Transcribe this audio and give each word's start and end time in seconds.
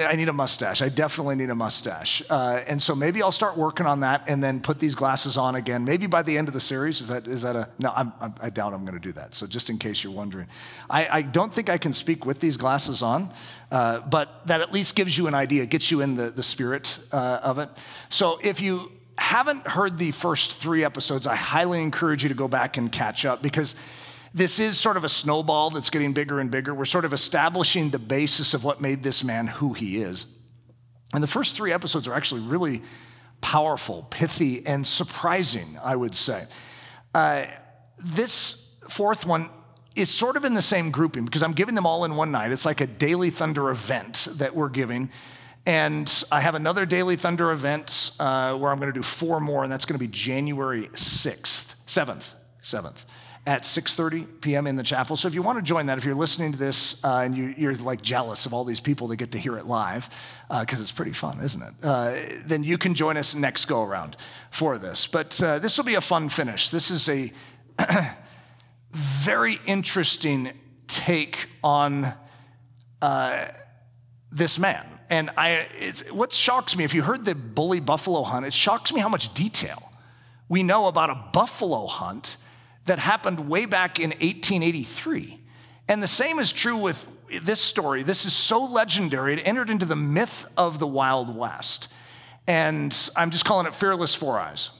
I 0.00 0.16
need 0.16 0.28
a 0.28 0.32
mustache. 0.32 0.82
I 0.82 0.88
definitely 0.88 1.36
need 1.36 1.50
a 1.50 1.54
mustache. 1.54 2.22
Uh, 2.28 2.60
and 2.66 2.82
so 2.82 2.94
maybe 2.94 3.22
I'll 3.22 3.32
start 3.32 3.56
working 3.56 3.86
on 3.86 4.00
that 4.00 4.24
and 4.26 4.42
then 4.42 4.60
put 4.60 4.78
these 4.78 4.94
glasses 4.94 5.36
on 5.36 5.54
again. 5.54 5.84
Maybe 5.84 6.06
by 6.06 6.22
the 6.22 6.36
end 6.36 6.48
of 6.48 6.54
the 6.54 6.60
series. 6.60 7.00
Is 7.00 7.08
that, 7.08 7.26
is 7.26 7.42
that 7.42 7.56
a, 7.56 7.68
no, 7.78 7.92
I'm, 7.94 8.12
I'm, 8.20 8.34
i 8.40 8.50
doubt 8.50 8.74
I'm 8.74 8.84
going 8.84 8.98
to 8.98 9.00
do 9.00 9.12
that. 9.12 9.34
So 9.34 9.46
just 9.46 9.70
in 9.70 9.78
case 9.78 10.02
you're 10.02 10.12
wondering, 10.12 10.48
I, 10.88 11.08
I 11.08 11.22
don't 11.22 11.52
think 11.52 11.70
I 11.70 11.78
can 11.78 11.92
speak 11.92 12.26
with 12.26 12.40
these 12.40 12.56
glasses 12.56 13.02
on, 13.02 13.32
uh, 13.70 14.00
but 14.00 14.46
that 14.46 14.60
at 14.60 14.72
least 14.72 14.94
gives 14.94 15.16
you 15.16 15.26
an 15.26 15.34
idea, 15.34 15.66
gets 15.66 15.90
you 15.90 16.00
in 16.00 16.14
the, 16.14 16.30
the 16.30 16.42
spirit 16.42 16.98
uh, 17.12 17.40
of 17.42 17.58
it. 17.58 17.68
So 18.08 18.38
if 18.42 18.60
you 18.60 18.92
haven't 19.18 19.66
heard 19.66 19.98
the 19.98 20.10
first 20.12 20.54
three 20.56 20.84
episodes, 20.84 21.26
I 21.26 21.36
highly 21.36 21.82
encourage 21.82 22.22
you 22.22 22.30
to 22.30 22.34
go 22.34 22.48
back 22.48 22.78
and 22.78 22.90
catch 22.90 23.24
up 23.24 23.42
because 23.42 23.74
this 24.32 24.60
is 24.60 24.78
sort 24.78 24.96
of 24.96 25.04
a 25.04 25.08
snowball 25.08 25.70
that's 25.70 25.90
getting 25.90 26.12
bigger 26.12 26.38
and 26.38 26.50
bigger. 26.50 26.72
We're 26.72 26.84
sort 26.84 27.04
of 27.04 27.12
establishing 27.12 27.90
the 27.90 27.98
basis 27.98 28.54
of 28.54 28.62
what 28.62 28.80
made 28.80 29.02
this 29.02 29.24
man 29.24 29.46
who 29.46 29.72
he 29.72 30.00
is. 30.00 30.26
And 31.12 31.22
the 31.22 31.28
first 31.28 31.56
three 31.56 31.72
episodes 31.72 32.06
are 32.06 32.14
actually 32.14 32.42
really 32.42 32.82
powerful, 33.40 34.06
pithy, 34.10 34.64
and 34.64 34.86
surprising, 34.86 35.78
I 35.82 35.96
would 35.96 36.14
say. 36.14 36.46
Uh, 37.12 37.46
this 37.98 38.64
fourth 38.88 39.26
one 39.26 39.50
is 39.96 40.08
sort 40.08 40.36
of 40.36 40.44
in 40.44 40.54
the 40.54 40.62
same 40.62 40.92
grouping 40.92 41.24
because 41.24 41.42
I'm 41.42 41.52
giving 41.52 41.74
them 41.74 41.84
all 41.84 42.04
in 42.04 42.14
one 42.14 42.30
night. 42.30 42.52
It's 42.52 42.64
like 42.64 42.80
a 42.80 42.86
Daily 42.86 43.30
Thunder 43.30 43.70
event 43.70 44.28
that 44.32 44.54
we're 44.54 44.68
giving. 44.68 45.10
And 45.66 46.24
I 46.30 46.40
have 46.40 46.54
another 46.54 46.86
Daily 46.86 47.16
Thunder 47.16 47.50
event 47.50 48.12
uh, 48.20 48.56
where 48.56 48.70
I'm 48.70 48.78
going 48.78 48.92
to 48.92 48.98
do 48.98 49.02
four 49.02 49.40
more, 49.40 49.64
and 49.64 49.72
that's 49.72 49.84
going 49.84 49.98
to 49.98 50.04
be 50.04 50.08
January 50.08 50.86
6th, 50.88 51.74
7th, 51.86 52.34
7th 52.62 53.04
at 53.46 53.62
6.30 53.62 54.40
p.m. 54.40 54.66
in 54.66 54.76
the 54.76 54.82
chapel. 54.82 55.16
So 55.16 55.26
if 55.26 55.34
you 55.34 55.42
want 55.42 55.58
to 55.58 55.62
join 55.62 55.86
that, 55.86 55.96
if 55.96 56.04
you're 56.04 56.14
listening 56.14 56.52
to 56.52 56.58
this 56.58 57.02
uh, 57.02 57.22
and 57.24 57.36
you, 57.36 57.70
are 57.70 57.74
like 57.74 58.02
jealous 58.02 58.44
of 58.44 58.52
all 58.52 58.64
these 58.64 58.80
people 58.80 59.08
that 59.08 59.16
get 59.16 59.32
to 59.32 59.38
hear 59.38 59.56
it 59.56 59.66
live, 59.66 60.08
because 60.48 60.78
uh, 60.78 60.82
it's 60.82 60.92
pretty 60.92 61.12
fun, 61.12 61.40
isn't 61.40 61.62
it? 61.62 61.74
Uh, 61.82 62.16
then 62.44 62.62
you 62.62 62.76
can 62.76 62.94
join 62.94 63.16
us 63.16 63.34
next 63.34 63.64
go 63.64 63.82
around 63.82 64.16
for 64.50 64.78
this. 64.78 65.06
But 65.06 65.42
uh, 65.42 65.58
this 65.58 65.78
will 65.78 65.84
be 65.84 65.94
a 65.94 66.00
fun 66.02 66.28
finish. 66.28 66.68
This 66.68 66.90
is 66.90 67.08
a 67.08 67.32
very 68.92 69.58
interesting 69.64 70.52
take 70.86 71.48
on 71.64 72.12
uh, 73.00 73.46
this 74.30 74.58
man. 74.58 74.86
And 75.08 75.30
I, 75.36 75.66
what 76.12 76.32
shocks 76.32 76.76
me, 76.76 76.84
if 76.84 76.94
you 76.94 77.02
heard 77.02 77.24
the 77.24 77.34
bully 77.34 77.80
buffalo 77.80 78.22
hunt, 78.22 78.44
it 78.46 78.52
shocks 78.52 78.92
me 78.92 79.00
how 79.00 79.08
much 79.08 79.32
detail 79.34 79.90
we 80.48 80.62
know 80.62 80.88
about 80.88 81.10
a 81.10 81.14
buffalo 81.32 81.86
hunt 81.86 82.36
that 82.90 82.98
happened 82.98 83.48
way 83.48 83.66
back 83.66 84.00
in 84.00 84.10
1883. 84.10 85.40
And 85.86 86.02
the 86.02 86.08
same 86.08 86.40
is 86.40 86.50
true 86.50 86.76
with 86.76 87.08
this 87.40 87.60
story. 87.60 88.02
This 88.02 88.26
is 88.26 88.32
so 88.32 88.64
legendary, 88.64 89.34
it 89.34 89.42
entered 89.44 89.70
into 89.70 89.86
the 89.86 89.94
myth 89.94 90.44
of 90.56 90.80
the 90.80 90.88
Wild 90.88 91.36
West. 91.36 91.86
And 92.48 92.92
I'm 93.14 93.30
just 93.30 93.44
calling 93.44 93.68
it 93.68 93.76
Fearless 93.76 94.16
Four 94.16 94.40
Eyes. 94.40 94.70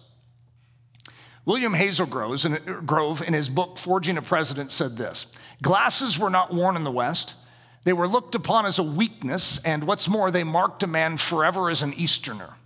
William 1.45 1.73
Hazelgrove, 1.73 2.85
Grove, 2.85 3.23
in 3.23 3.33
his 3.33 3.49
book 3.49 3.79
Forging 3.79 4.19
a 4.19 4.23
President, 4.23 4.73
said 4.73 4.97
this 4.97 5.29
Glasses 5.63 6.19
were 6.19 6.31
not 6.31 6.53
worn 6.53 6.75
in 6.75 6.83
the 6.83 6.91
West. 6.91 7.37
They 7.85 7.93
were 7.93 8.09
looked 8.09 8.35
upon 8.35 8.67
as 8.67 8.81
a 8.81 8.83
weakness, 8.83 9.61
and 9.65 9.85
what's 9.85 10.09
more, 10.09 10.33
they 10.33 10.43
marked 10.43 10.83
a 10.83 10.89
man 10.89 11.17
forever 11.17 11.71
as 11.71 11.83
an 11.83 11.95
Easterner. 11.95 12.57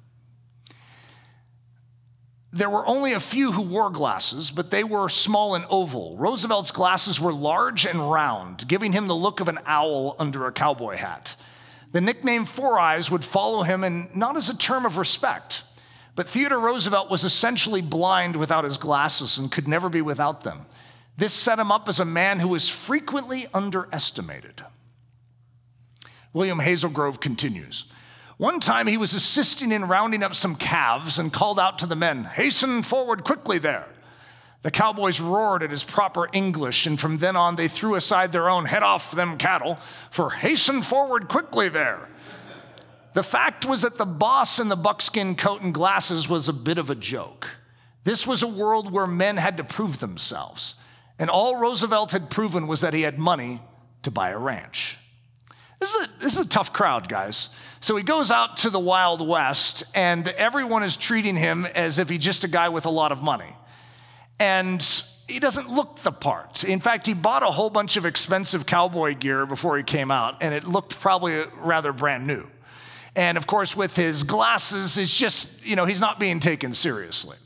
There 2.55 2.71
were 2.71 2.87
only 2.87 3.15
a 3.15 3.21
few 3.21 3.51
who 3.51 3.63
wore 3.63 3.91
glasses, 3.91 4.53
but 4.53 4.71
they 4.71 4.85
were 4.85 5.09
small 5.09 5.57
and 5.57 5.65
oval. 5.69 6.17
Roosevelt's 6.17 6.71
glasses 6.71 7.21
were 7.21 7.33
large 7.33 7.85
and 7.85 8.13
round, 8.13 8.69
giving 8.69 8.93
him 8.93 9.09
the 9.09 9.17
look 9.17 9.41
of 9.41 9.49
an 9.49 9.59
owl 9.67 10.15
under 10.21 10.47
a 10.47 10.53
cowboy 10.53 10.95
hat. 10.95 11.35
The 11.91 12.01
nickname 12.01 12.45
Four 12.45 12.79
Eyes 12.79 13.11
would 13.11 13.25
follow 13.25 13.65
him, 13.65 13.83
and 13.83 14.15
not 14.15 14.37
as 14.37 14.51
a 14.51 14.57
term 14.57 14.87
of 14.87 14.99
respect, 14.99 15.65
but 16.15 16.29
Theodore 16.29 16.61
Roosevelt 16.61 17.11
was 17.11 17.25
essentially 17.25 17.83
blind 17.83 18.37
without 18.37 18.63
his 18.63 18.77
glasses 18.77 19.37
and 19.37 19.51
could 19.51 19.67
never 19.67 19.89
be 19.89 20.01
without 20.01 20.43
them. 20.43 20.67
This 21.17 21.33
set 21.33 21.59
him 21.59 21.73
up 21.73 21.89
as 21.89 21.99
a 21.99 22.05
man 22.05 22.39
who 22.39 22.47
was 22.47 22.69
frequently 22.69 23.49
underestimated. 23.53 24.63
William 26.33 26.61
Hazelgrove 26.61 27.21
continues. 27.21 27.87
One 28.37 28.59
time 28.59 28.87
he 28.89 28.97
was 28.97 29.15
assisting 29.15 29.71
in 29.71 29.87
rounding 29.87 30.23
up 30.23 30.35
some 30.35 30.57
calves 30.57 31.19
and 31.19 31.33
called 31.33 31.61
out 31.61 31.79
to 31.79 31.87
the 31.87 31.95
men, 31.95 32.25
Hasten 32.25 32.83
forward 32.83 33.23
quickly 33.23 33.59
there. 33.59 33.87
The 34.63 34.71
cowboys 34.71 35.21
roared 35.21 35.63
at 35.63 35.71
his 35.71 35.85
proper 35.85 36.29
English, 36.33 36.87
and 36.87 36.99
from 36.99 37.19
then 37.19 37.37
on 37.37 37.57
they 37.57 37.69
threw 37.69 37.95
aside 37.97 38.33
their 38.33 38.49
own 38.49 38.65
head 38.65 38.83
off 38.83 39.13
them 39.13 39.37
cattle 39.37 39.79
for 40.11 40.31
hasten 40.31 40.81
forward 40.81 41.29
quickly 41.29 41.69
there. 41.69 42.09
The 43.13 43.23
fact 43.23 43.67
was 43.67 43.83
that 43.83 43.97
the 43.97 44.07
boss 44.07 44.59
in 44.59 44.71
the 44.71 44.77
buckskin 44.77 45.37
coat 45.37 45.61
and 45.61 45.75
glasses 45.75 46.29
was 46.29 46.49
a 46.49 46.53
bit 46.55 46.79
of 46.79 46.89
a 46.89 46.95
joke. 46.95 47.59
This 48.05 48.27
was 48.27 48.43
a 48.43 48.49
world 48.49 48.91
where 48.91 49.07
men 49.07 49.37
had 49.37 49.59
to 49.59 49.65
prove 49.65 49.99
themselves, 49.99 50.75
and 51.19 51.29
all 51.29 51.57
Roosevelt 51.57 52.13
had 52.13 52.31
proven 52.31 52.67
was 52.67 52.81
that 52.81 52.95
he 52.95 53.03
had 53.03 53.19
money 53.19 53.61
to 54.03 54.11
buy 54.11 54.31
a 54.31 54.39
ranch. 54.39 54.99
This 55.85 55.95
is, 55.97 56.03
a, 56.03 56.11
this 56.19 56.33
is 56.33 56.47
a 56.47 56.49
tough 56.49 56.73
crowd, 56.73 57.11
guys. 57.11 57.51
So 57.83 57.95
he 57.95 58.03
goes 58.03 58.31
out 58.31 58.57
to 58.59 58.71
the 58.71 58.81
Wild 58.81 59.21
West, 59.21 59.85
and 59.95 60.27
everyone 60.27 60.83
is 60.83 60.97
treating 60.97 61.37
him 61.37 61.67
as 61.67 61.99
if 61.99 62.09
he's 62.09 62.25
just 62.25 62.43
a 62.43 62.49
guy 62.49 62.71
with 62.71 62.87
a 62.87 62.91
lot 62.91 63.13
of 63.13 63.21
money. 63.21 63.55
And 64.41 64.83
he 65.29 65.41
doesn't 65.41 65.69
look 65.69 65.99
the 65.99 66.11
part. 66.11 66.65
In 66.65 66.81
fact, 66.81 67.07
he 67.07 67.13
bought 67.13 67.43
a 67.43 67.51
whole 67.51 67.69
bunch 67.69 67.99
of 67.99 68.07
expensive 68.07 68.65
cowboy 68.65 69.15
gear 69.15 69.45
before 69.45 69.77
he 69.77 69.83
came 69.83 70.11
out, 70.11 70.39
and 70.41 70.55
it 70.55 70.65
looked 70.65 70.99
probably 70.99 71.45
rather 71.59 71.93
brand 71.93 72.27
new. 72.27 72.47
And 73.15 73.37
of 73.37 73.47
course, 73.47 73.77
with 73.77 73.95
his 73.95 74.23
glasses, 74.23 74.97
it's 74.97 75.15
just, 75.15 75.51
you 75.67 75.77
know, 75.77 75.85
he's 75.85 76.01
not 76.01 76.19
being 76.19 76.41
taken 76.41 76.73
seriously. 76.73 77.37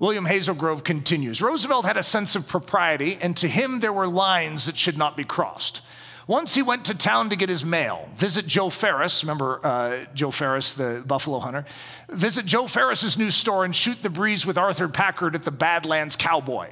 William 0.00 0.26
Hazelgrove 0.26 0.82
continues 0.82 1.40
Roosevelt 1.40 1.84
had 1.84 1.96
a 1.96 2.02
sense 2.02 2.34
of 2.34 2.48
propriety, 2.48 3.16
and 3.20 3.36
to 3.36 3.46
him 3.46 3.78
there 3.78 3.92
were 3.92 4.08
lines 4.08 4.66
that 4.66 4.76
should 4.76 4.98
not 4.98 5.16
be 5.16 5.22
crossed. 5.22 5.82
Once 6.28 6.54
he 6.54 6.60
went 6.60 6.84
to 6.84 6.94
town 6.94 7.30
to 7.30 7.36
get 7.36 7.48
his 7.48 7.64
mail, 7.64 8.06
visit 8.14 8.46
Joe 8.46 8.68
Ferris, 8.68 9.24
remember 9.24 9.64
uh, 9.64 10.04
Joe 10.12 10.30
Ferris, 10.30 10.74
the 10.74 11.02
buffalo 11.06 11.38
hunter, 11.38 11.64
visit 12.10 12.44
Joe 12.44 12.66
Ferris's 12.66 13.16
new 13.16 13.30
store 13.30 13.64
and 13.64 13.74
shoot 13.74 14.02
the 14.02 14.10
breeze 14.10 14.44
with 14.44 14.58
Arthur 14.58 14.88
Packard 14.88 15.34
at 15.34 15.44
the 15.44 15.50
Badlands 15.50 16.16
Cowboy. 16.16 16.68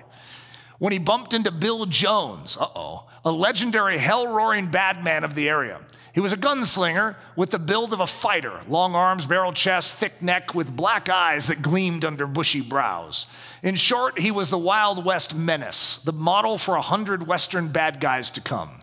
When 0.79 0.93
he 0.93 0.99
bumped 0.99 1.33
into 1.33 1.51
Bill 1.51 1.87
Jones, 1.87 2.59
uh 2.61 2.69
oh, 2.77 3.05
a 3.25 3.33
legendary 3.33 3.97
hell 3.97 4.29
roaring 4.29 4.71
bad 4.71 5.03
man 5.03 5.25
of 5.25 5.35
the 5.35 5.49
area. 5.49 5.81
He 6.13 6.21
was 6.21 6.35
a 6.35 6.37
gunslinger 6.37 7.17
with 7.35 7.51
the 7.51 7.59
build 7.59 7.95
of 7.95 8.01
a 8.01 8.07
fighter 8.07 8.61
long 8.69 8.95
arms, 8.95 9.25
barrel 9.25 9.55
chest, 9.55 9.97
thick 9.97 10.21
neck, 10.21 10.55
with 10.55 10.77
black 10.77 11.09
eyes 11.09 11.47
that 11.47 11.63
gleamed 11.63 12.05
under 12.05 12.27
bushy 12.27 12.61
brows. 12.61 13.27
In 13.63 13.75
short, 13.75 14.19
he 14.19 14.31
was 14.31 14.51
the 14.51 14.59
Wild 14.59 15.03
West 15.03 15.35
menace, 15.35 15.97
the 15.97 16.13
model 16.13 16.59
for 16.59 16.77
a 16.77 16.83
hundred 16.83 17.27
Western 17.27 17.69
bad 17.69 18.01
guys 18.01 18.31
to 18.33 18.43
come. 18.43 18.83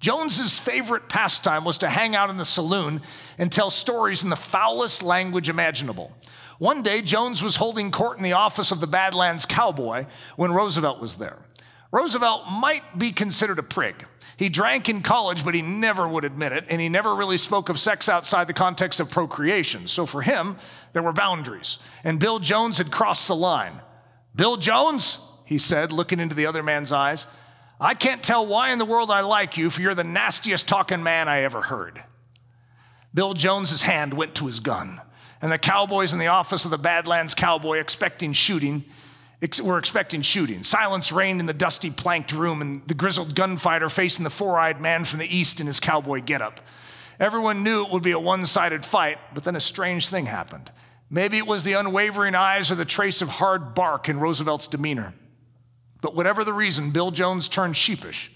Jones's 0.00 0.58
favorite 0.58 1.08
pastime 1.08 1.64
was 1.64 1.78
to 1.78 1.88
hang 1.88 2.14
out 2.14 2.30
in 2.30 2.36
the 2.36 2.44
saloon 2.44 3.02
and 3.38 3.50
tell 3.50 3.70
stories 3.70 4.22
in 4.22 4.30
the 4.30 4.36
foulest 4.36 5.02
language 5.02 5.48
imaginable. 5.48 6.12
One 6.58 6.82
day, 6.82 7.02
Jones 7.02 7.42
was 7.42 7.56
holding 7.56 7.90
court 7.90 8.16
in 8.16 8.22
the 8.22 8.32
office 8.32 8.72
of 8.72 8.80
the 8.80 8.86
Badlands 8.86 9.46
Cowboy 9.46 10.06
when 10.36 10.52
Roosevelt 10.52 11.00
was 11.00 11.16
there. 11.16 11.38
Roosevelt 11.92 12.44
might 12.50 12.98
be 12.98 13.12
considered 13.12 13.58
a 13.58 13.62
prig. 13.62 14.04
He 14.36 14.48
drank 14.48 14.88
in 14.88 15.02
college, 15.02 15.44
but 15.44 15.54
he 15.54 15.62
never 15.62 16.06
would 16.06 16.24
admit 16.24 16.52
it, 16.52 16.66
and 16.68 16.80
he 16.80 16.88
never 16.88 17.14
really 17.14 17.38
spoke 17.38 17.68
of 17.68 17.78
sex 17.78 18.08
outside 18.08 18.46
the 18.46 18.52
context 18.52 19.00
of 19.00 19.10
procreation. 19.10 19.86
So 19.86 20.04
for 20.04 20.20
him, 20.20 20.58
there 20.92 21.02
were 21.02 21.12
boundaries, 21.12 21.78
and 22.04 22.18
Bill 22.18 22.38
Jones 22.38 22.78
had 22.78 22.90
crossed 22.90 23.28
the 23.28 23.36
line. 23.36 23.80
Bill 24.34 24.58
Jones, 24.58 25.18
he 25.44 25.56
said, 25.56 25.90
looking 25.92 26.20
into 26.20 26.34
the 26.34 26.46
other 26.46 26.62
man's 26.62 26.92
eyes, 26.92 27.26
I 27.80 27.94
can't 27.94 28.22
tell 28.22 28.46
why 28.46 28.72
in 28.72 28.78
the 28.78 28.84
world 28.84 29.10
I 29.10 29.20
like 29.20 29.56
you, 29.56 29.68
for 29.68 29.82
you're 29.82 29.94
the 29.94 30.04
nastiest 30.04 30.66
talking 30.66 31.02
man 31.02 31.28
I 31.28 31.42
ever 31.42 31.60
heard. 31.60 32.02
Bill 33.12 33.34
Jones's 33.34 33.82
hand 33.82 34.14
went 34.14 34.34
to 34.36 34.46
his 34.46 34.60
gun. 34.60 35.00
and 35.42 35.52
the 35.52 35.58
cowboys 35.58 36.14
in 36.14 36.18
the 36.18 36.28
office 36.28 36.64
of 36.64 36.70
the 36.70 36.78
Badlands 36.78 37.34
cowboy 37.34 37.78
expecting 37.78 38.32
shooting 38.32 38.84
were 39.62 39.78
expecting 39.78 40.22
shooting. 40.22 40.62
Silence 40.62 41.12
reigned 41.12 41.40
in 41.40 41.46
the 41.46 41.52
dusty 41.52 41.90
planked 41.90 42.32
room, 42.32 42.62
and 42.62 42.86
the 42.88 42.94
grizzled 42.94 43.34
gunfighter 43.34 43.88
facing 43.88 44.24
the 44.24 44.30
four 44.30 44.58
eyed 44.58 44.80
man 44.80 45.04
from 45.04 45.18
the 45.18 45.36
east 45.36 45.60
in 45.60 45.66
his 45.66 45.78
cowboy 45.78 46.22
getup. 46.22 46.60
Everyone 47.20 47.62
knew 47.62 47.84
it 47.84 47.92
would 47.92 48.02
be 48.02 48.12
a 48.12 48.18
one 48.18 48.46
sided 48.46 48.84
fight, 48.84 49.18
but 49.34 49.44
then 49.44 49.56
a 49.56 49.60
strange 49.60 50.08
thing 50.08 50.26
happened. 50.26 50.70
Maybe 51.10 51.38
it 51.38 51.46
was 51.46 51.62
the 51.62 51.74
unwavering 51.74 52.34
eyes 52.34 52.70
or 52.70 52.74
the 52.74 52.84
trace 52.84 53.22
of 53.22 53.28
hard 53.28 53.74
bark 53.74 54.08
in 54.08 54.18
Roosevelt's 54.18 54.68
demeanor. 54.68 55.14
But 56.00 56.14
whatever 56.14 56.44
the 56.44 56.52
reason, 56.52 56.90
Bill 56.90 57.10
Jones 57.10 57.48
turned 57.48 57.76
sheepish. 57.76 58.32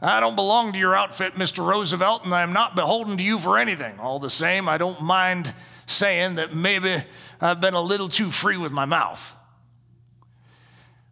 I 0.00 0.20
don't 0.20 0.36
belong 0.36 0.72
to 0.72 0.78
your 0.78 0.96
outfit, 0.96 1.34
Mr. 1.34 1.66
Roosevelt, 1.66 2.24
and 2.24 2.32
I 2.32 2.42
am 2.42 2.52
not 2.52 2.76
beholden 2.76 3.16
to 3.16 3.24
you 3.24 3.38
for 3.38 3.58
anything. 3.58 3.98
All 3.98 4.18
the 4.20 4.30
same, 4.30 4.68
I 4.68 4.78
don't 4.78 5.02
mind 5.02 5.52
saying 5.86 6.36
that 6.36 6.54
maybe 6.54 7.02
I've 7.40 7.60
been 7.60 7.74
a 7.74 7.80
little 7.80 8.08
too 8.08 8.30
free 8.30 8.56
with 8.56 8.70
my 8.70 8.84
mouth. 8.84 9.34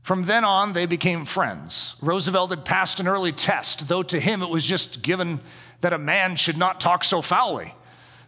From 0.02 0.24
then 0.24 0.44
on, 0.44 0.72
they 0.72 0.86
became 0.86 1.24
friends. 1.24 1.96
Roosevelt 2.00 2.50
had 2.50 2.64
passed 2.64 3.00
an 3.00 3.08
early 3.08 3.32
test, 3.32 3.88
though 3.88 4.04
to 4.04 4.20
him 4.20 4.40
it 4.40 4.48
was 4.48 4.64
just 4.64 5.02
given 5.02 5.40
that 5.80 5.92
a 5.92 5.98
man 5.98 6.36
should 6.36 6.56
not 6.56 6.80
talk 6.80 7.02
so 7.02 7.20
foully. 7.20 7.74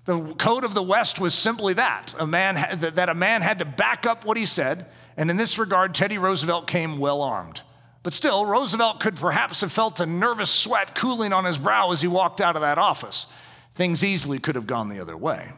The 0.05 0.34
code 0.34 0.64
of 0.64 0.75
the 0.75 0.82
West 0.82 1.20
was 1.20 1.34
simply 1.34 1.75
that 1.75 2.16
a 2.19 2.26
man, 2.26 2.81
that 2.81 3.08
a 3.08 3.14
man 3.14 3.43
had 3.43 3.60
to 3.60 3.64
back 3.64 4.06
up 4.06 4.25
what 4.25 4.37
he 4.37 4.44
said, 4.44 4.87
and 5.19 5.31
in 5.31 5.37
this 5.37 5.59
regard, 5.59 5.97
Teddy 5.97 6.17
Roosevelt 6.17 6.69
came 6.69 6.99
well 6.99 7.20
armed. 7.20 7.62
But 8.05 8.12
still, 8.12 8.47
Roosevelt 8.47 9.00
could 9.00 9.17
perhaps 9.17 9.61
have 9.62 9.73
felt 9.73 9.99
a 9.99 10.06
nervous 10.06 10.49
sweat 10.49 10.94
cooling 10.94 11.32
on 11.32 11.44
his 11.44 11.59
brow 11.59 11.91
as 11.91 12.00
he 12.00 12.06
walked 12.06 12.41
out 12.41 12.55
of 12.55 12.62
that 12.62 12.79
office. 12.79 13.26
Things 13.75 14.05
easily 14.05 14.38
could 14.38 14.55
have 14.55 14.69
gone 14.69 14.88
the 14.88 15.00
other 15.00 15.17
way. 15.17 15.53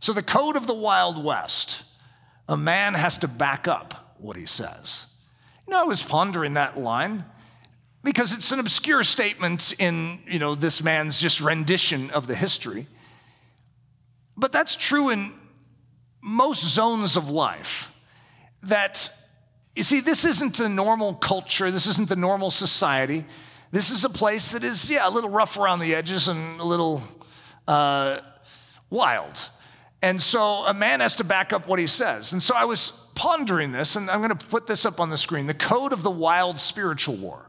So, 0.00 0.12
the 0.12 0.24
code 0.24 0.56
of 0.56 0.66
the 0.66 0.74
Wild 0.74 1.22
West 1.24 1.84
a 2.48 2.56
man 2.56 2.94
has 2.94 3.16
to 3.18 3.28
back 3.28 3.68
up 3.68 4.16
what 4.18 4.36
he 4.36 4.44
says. 4.44 5.06
You 5.66 5.72
know, 5.72 5.80
I 5.80 5.84
was 5.84 6.02
pondering 6.02 6.54
that 6.54 6.76
line 6.76 7.24
because 8.02 8.32
it's 8.32 8.50
an 8.50 8.58
obscure 8.58 9.04
statement 9.04 9.72
in, 9.78 10.18
you 10.26 10.40
know, 10.40 10.56
this 10.56 10.82
man's 10.82 11.20
just 11.20 11.40
rendition 11.40 12.10
of 12.10 12.26
the 12.26 12.34
history. 12.34 12.88
But 14.36 14.50
that's 14.50 14.74
true 14.74 15.10
in 15.10 15.32
most 16.20 16.64
zones 16.64 17.16
of 17.16 17.30
life. 17.30 17.92
That, 18.64 19.10
you 19.74 19.82
see, 19.82 20.00
this 20.00 20.24
isn't 20.24 20.56
the 20.56 20.68
normal 20.68 21.14
culture, 21.14 21.70
this 21.70 21.86
isn't 21.86 22.08
the 22.08 22.16
normal 22.16 22.50
society. 22.50 23.24
This 23.72 23.90
is 23.90 24.04
a 24.04 24.10
place 24.10 24.52
that 24.52 24.64
is, 24.64 24.90
yeah, 24.90 25.08
a 25.08 25.10
little 25.10 25.30
rough 25.30 25.56
around 25.56 25.78
the 25.78 25.94
edges 25.94 26.26
and 26.26 26.60
a 26.60 26.64
little 26.64 27.02
uh, 27.68 28.18
wild. 28.90 29.48
And 30.02 30.20
so 30.20 30.64
a 30.66 30.74
man 30.74 31.00
has 31.00 31.16
to 31.16 31.24
back 31.24 31.52
up 31.52 31.68
what 31.68 31.78
he 31.78 31.86
says. 31.86 32.32
And 32.32 32.42
so 32.42 32.54
I 32.56 32.64
was 32.64 32.92
pondering 33.14 33.70
this, 33.70 33.96
and 33.96 34.10
I'm 34.10 34.20
going 34.20 34.36
to 34.36 34.46
put 34.46 34.66
this 34.66 34.86
up 34.86 34.98
on 34.98 35.10
the 35.10 35.16
screen 35.16 35.46
the 35.46 35.54
code 35.54 35.92
of 35.92 36.02
the 36.02 36.10
wild 36.10 36.58
spiritual 36.58 37.16
war. 37.16 37.48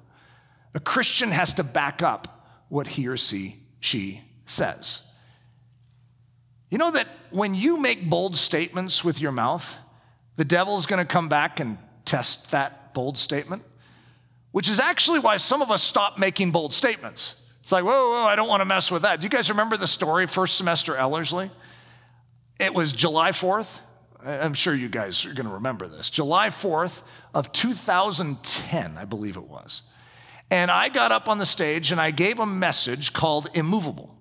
A 0.74 0.80
Christian 0.80 1.31
has 1.31 1.54
to 1.56 1.63
back 1.63 2.02
up 2.02 2.46
what 2.69 2.88
he 2.88 3.08
or 3.08 3.18
she, 3.18 3.63
she 3.80 4.22
says. 4.46 5.02
You 6.69 6.78
know 6.78 6.92
that 6.92 7.08
when 7.31 7.56
you 7.56 7.78
make 7.78 8.10
bold 8.10 8.38
statements 8.38 9.04
with 9.04 9.19
your 9.19 9.31
mouth, 9.31 9.75
the 10.36 10.45
devil's 10.45 10.86
going 10.86 11.00
to 11.00 11.06
come 11.06 11.30
back 11.30 11.60
and 11.60 11.78
test 12.06 12.51
that 12.51 12.94
bold 12.94 13.18
statement, 13.18 13.63
which 14.51 14.69
is 14.69 14.80
actually 14.80 15.19
why 15.19 15.38
some 15.38 15.62
of 15.62 15.72
us 15.72 15.83
stop 15.83 16.18
making 16.18 16.51
bold 16.51 16.74
statements. 16.74 17.36
It's 17.62 17.72
like, 17.72 17.83
whoa, 17.83 18.12
whoa, 18.12 18.24
I 18.25 18.36
don't 18.36 18.48
want 18.48 18.62
to 18.62 18.66
mess 18.66 18.92
with 18.92 19.04
that. 19.04 19.22
Do 19.22 19.25
you 19.25 19.30
guys 19.30 19.50
remember 19.50 19.78
the 19.78 19.88
story, 19.88 20.25
first 20.25 20.57
semester 20.57 20.95
Ellerslie? 20.95 21.51
It 22.60 22.74
was 22.74 22.92
July 22.92 23.31
4th. 23.31 23.80
I'm 24.24 24.54
sure 24.54 24.74
you 24.74 24.89
guys 24.89 25.25
are 25.25 25.33
going 25.33 25.48
to 25.48 25.54
remember 25.54 25.88
this. 25.88 26.10
July 26.10 26.50
4th 26.50 27.01
of 27.34 27.51
2010, 27.51 28.98
I 28.98 29.06
believe 29.06 29.36
it 29.36 29.48
was. 29.48 29.84
And 30.51 30.69
I 30.69 30.89
got 30.89 31.12
up 31.12 31.30
on 31.30 31.38
the 31.38 31.45
stage 31.45 31.92
and 31.92 32.01
I 32.01 32.12
gave 32.12 32.39
a 32.39 32.45
message 32.45 33.13
called 33.13 33.48
Immovable. 33.54 34.16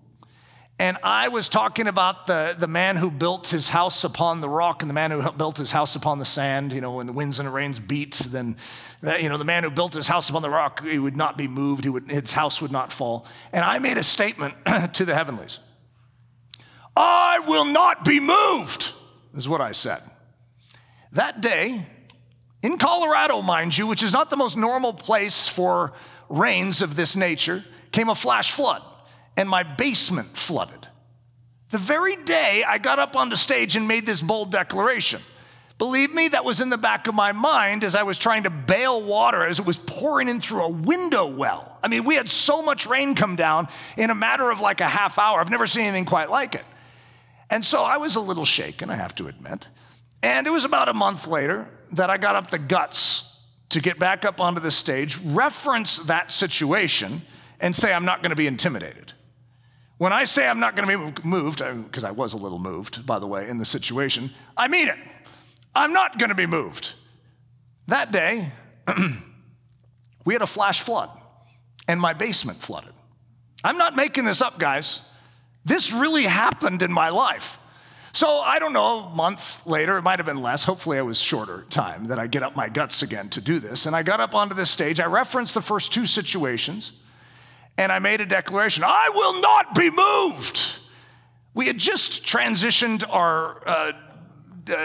And 0.81 0.97
I 1.03 1.29
was 1.29 1.51
talking 1.51 1.89
about 1.89 2.25
the, 2.25 2.57
the 2.59 2.67
man 2.67 2.97
who 2.97 3.11
built 3.11 3.49
his 3.49 3.69
house 3.69 4.03
upon 4.03 4.41
the 4.41 4.49
rock 4.49 4.83
and 4.83 4.89
the 4.89 4.95
man 4.95 5.11
who 5.11 5.31
built 5.33 5.59
his 5.59 5.71
house 5.71 5.95
upon 5.95 6.19
the 6.19 6.25
sand. 6.25 6.73
You 6.73 6.81
know, 6.81 6.93
when 6.93 7.07
the 7.07 7.13
winds 7.13 7.39
and 7.39 7.47
the 7.47 7.53
rains 7.53 7.79
beat, 7.79 8.15
then, 8.15 8.57
you 9.03 9.29
know, 9.29 9.37
the 9.37 9.45
man 9.45 9.63
who 9.63 9.69
built 9.69 9.93
his 9.93 10.09
house 10.09 10.31
upon 10.31 10.41
the 10.41 10.49
rock, 10.49 10.83
he 10.83 10.99
would 10.99 11.19
not 11.19 11.37
be 11.37 11.47
moved, 11.47 11.85
he 11.85 11.91
would, 11.91 12.11
his 12.11 12.33
house 12.33 12.63
would 12.63 12.73
not 12.73 12.95
fall. 12.95 13.27
And 13.53 13.63
I 13.63 13.79
made 13.79 13.99
a 13.99 14.03
statement 14.03 14.55
to 14.95 15.05
the 15.05 15.15
heavenlies 15.15 15.59
I 16.97 17.41
will 17.47 17.67
not 17.67 18.03
be 18.03 18.19
moved 18.19 18.95
is 19.37 19.47
what 19.47 19.61
I 19.61 19.73
said. 19.73 20.01
That 21.13 21.43
day, 21.43 21.85
in 22.63 22.79
Colorado, 22.79 23.43
mind 23.43 23.77
you, 23.77 23.87
which 23.87 24.03
is 24.03 24.15
not 24.15 24.31
the 24.31 24.37
most 24.39 24.57
normal 24.57 24.95
place 24.95 25.47
for 25.47 25.93
rains 26.31 26.81
of 26.81 26.97
this 26.97 27.17
nature, 27.17 27.67
came 27.93 28.09
a 28.09 28.15
flash 28.15 28.53
flood, 28.53 28.83
and 29.37 29.49
my 29.49 29.63
basement 29.63 30.37
flooded. 30.37 30.87
The 31.71 31.79
very 31.79 32.17
day 32.17 32.65
I 32.67 32.79
got 32.79 32.99
up 32.99 33.17
on 33.17 33.31
the 33.31 33.37
stage 33.37 33.77
and 33.77 33.87
made 33.87 34.05
this 34.05 34.21
bold 34.21 34.51
declaration. 34.51 35.23
Believe 35.79 36.13
me, 36.13 36.29
that 36.29 36.45
was 36.45 36.61
in 36.61 36.69
the 36.69 36.77
back 36.77 37.07
of 37.07 37.15
my 37.15 37.33
mind 37.33 37.85
as 37.85 37.95
I 37.95 38.03
was 38.03 38.19
trying 38.19 38.43
to 38.43 38.51
bail 38.51 39.03
water 39.03 39.43
as 39.47 39.59
it 39.59 39.65
was 39.65 39.79
pouring 39.79 40.29
in 40.29 40.41
through 40.41 40.63
a 40.63 40.69
window 40.69 41.27
well. 41.27 41.79
I 41.83 41.89
mean, 41.89 42.05
we 42.05 42.17
had 42.17 42.29
so 42.29 42.61
much 42.61 42.85
rain 42.85 43.15
come 43.15 43.35
down 43.35 43.69
in 43.97 44.11
a 44.11 44.15
matter 44.15 44.51
of 44.51 44.61
like 44.61 44.83
a 44.83 44.89
half 44.89 45.19
hour. 45.19 45.41
I've 45.41 45.51
never 45.51 45.67
seen 45.67 45.85
anything 45.85 46.05
quite 46.05 46.29
like 46.29 46.55
it. 46.55 46.65
And 47.49 47.65
so 47.65 47.83
I 47.83 47.97
was 47.97 48.17
a 48.17 48.21
little 48.21 48.45
shaken, 48.45 48.91
I 48.91 48.97
have 48.97 49.15
to 49.15 49.29
admit. 49.29 49.69
And 50.23 50.47
it 50.47 50.51
was 50.51 50.67
about 50.67 50.91
a 50.91 50.95
month 50.95 51.27
later 51.27 51.67
that 51.93 52.11
I 52.11 52.19
got 52.19 52.37
up 52.37 52.51
the 52.51 52.59
guts 52.59 53.27
to 53.71 53.81
get 53.81 53.99
back 53.99 54.25
up 54.25 54.41
onto 54.41 54.61
the 54.61 54.71
stage, 54.71 55.17
reference 55.25 55.99
that 56.01 56.31
situation, 56.31 57.23
and 57.59 57.75
say, 57.75 57.93
I'm 57.93 58.05
not 58.05 58.23
going 58.23 58.31
to 58.31 58.37
be 58.37 58.47
intimidated. 58.47 59.15
When 60.01 60.15
I 60.15 60.25
say 60.25 60.49
I'm 60.49 60.61
not 60.61 60.77
going 60.77 60.89
to 60.89 61.13
be 61.13 61.29
moved, 61.29 61.61
uh, 61.61 61.75
because 61.75 62.05
I 62.05 62.11
was 62.11 62.33
a 62.33 62.39
little 62.39 62.59
moved, 62.59 63.05
by 63.05 63.19
the 63.19 63.27
way, 63.27 63.47
in 63.47 63.59
the 63.59 63.67
situation, 63.67 64.31
I 64.57 64.67
mean 64.67 64.89
it. 64.89 64.97
I'm 65.75 65.93
not 65.93 66.19
going 66.19 66.31
to 66.31 66.35
be 66.35 66.47
moved. 66.47 66.95
That 67.87 68.11
day, 68.11 68.51
we 70.25 70.33
had 70.33 70.41
a 70.41 70.47
flash 70.47 70.81
flood, 70.81 71.11
and 71.87 72.01
my 72.01 72.15
basement 72.15 72.63
flooded. 72.63 72.95
I'm 73.63 73.77
not 73.77 73.95
making 73.95 74.25
this 74.25 74.41
up, 74.41 74.59
guys. 74.59 75.03
This 75.67 75.93
really 75.93 76.25
happened 76.25 76.81
in 76.81 76.91
my 76.91 77.11
life. 77.11 77.59
So 78.15 78.39
I 78.39 78.59
don't 78.59 78.73
know, 78.73 79.01
a 79.01 79.15
month 79.15 79.67
later, 79.67 79.99
it 79.99 80.03
might 80.03 80.19
have 80.19 80.25
been 80.25 80.41
less, 80.41 80.65
hopefully 80.65 80.97
I 80.97 81.03
was 81.03 81.21
shorter 81.21 81.67
time 81.69 82.07
that 82.07 82.19
I 82.19 82.27
get 82.27 82.43
up 82.43 82.57
my 82.57 82.71
guts 82.71 83.03
again 83.03 83.29
to 83.29 83.43
do 83.43 83.61
this. 83.61 83.85
And 83.85 83.95
I 83.95 84.03
got 84.03 84.19
up 84.19 84.35
onto 84.35 84.55
this 84.55 84.71
stage, 84.71 84.99
I 84.99 85.05
referenced 85.05 85.53
the 85.53 85.61
first 85.61 85.93
two 85.93 86.07
situations, 86.07 86.93
and 87.81 87.91
I 87.91 87.99
made 87.99 88.21
a 88.21 88.27
declaration 88.27 88.85
I 88.87 89.11
will 89.15 89.41
not 89.41 89.75
be 89.75 89.91
moved. 89.91 90.77
We 91.55 91.67
had 91.67 91.79
just 91.79 92.23
transitioned 92.25 93.05
our 93.09 93.67
uh, 93.67 93.93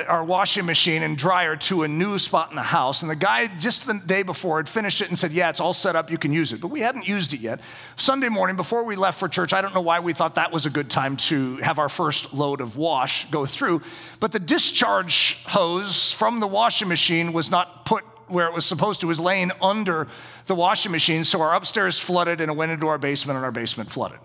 our 0.08 0.24
washing 0.24 0.66
machine 0.66 1.04
and 1.04 1.16
dryer 1.16 1.58
to 1.58 1.84
a 1.84 1.88
new 1.88 2.18
spot 2.18 2.50
in 2.50 2.56
the 2.56 2.64
house. 2.64 3.02
And 3.02 3.12
the 3.12 3.16
guy 3.16 3.46
just 3.58 3.86
the 3.86 3.94
day 3.94 4.24
before 4.24 4.58
had 4.58 4.70
finished 4.70 5.02
it 5.02 5.10
and 5.10 5.20
said, 5.20 5.34
Yeah, 5.34 5.50
it's 5.50 5.60
all 5.60 5.74
set 5.74 5.96
up, 5.96 6.10
you 6.10 6.18
can 6.18 6.32
use 6.32 6.54
it. 6.54 6.62
But 6.62 6.70
we 6.70 6.80
hadn't 6.80 7.08
used 7.08 7.34
it 7.34 7.42
yet. 7.42 7.60
Sunday 7.98 8.30
morning, 8.30 8.56
before 8.56 8.84
we 8.84 8.96
left 8.96 9.20
for 9.20 9.28
church, 9.28 9.54
I 9.54 9.62
don't 9.62 9.76
know 9.76 9.82
why 9.82 10.00
we 10.00 10.14
thought 10.14 10.36
that 10.36 10.52
was 10.54 10.66
a 10.66 10.70
good 10.70 10.90
time 10.90 11.18
to 11.18 11.58
have 11.58 11.78
our 11.78 11.90
first 11.90 12.34
load 12.34 12.62
of 12.62 12.78
wash 12.78 13.30
go 13.30 13.46
through. 13.46 13.82
But 14.22 14.32
the 14.32 14.40
discharge 14.40 15.38
hose 15.46 16.14
from 16.14 16.40
the 16.40 16.48
washing 16.48 16.88
machine 16.88 17.34
was 17.34 17.52
not 17.52 17.86
put 17.86 18.06
where 18.28 18.48
it 18.48 18.54
was 18.54 18.66
supposed 18.66 19.02
to, 19.02 19.08
was 19.08 19.20
laying 19.20 19.52
under 19.62 20.08
the 20.46 20.56
washing 20.56 20.92
machine. 20.92 21.24
So 21.24 21.42
our 21.42 21.54
upstairs 21.54 22.00
flooded 22.00 22.42
and 22.42 22.52
it 22.52 22.56
went 22.56 22.72
into 22.72 22.88
our 22.88 22.98
basement, 22.98 23.38
and 23.38 23.46
our 23.46 23.52
basement 23.52 23.92
flooded. 23.92 24.20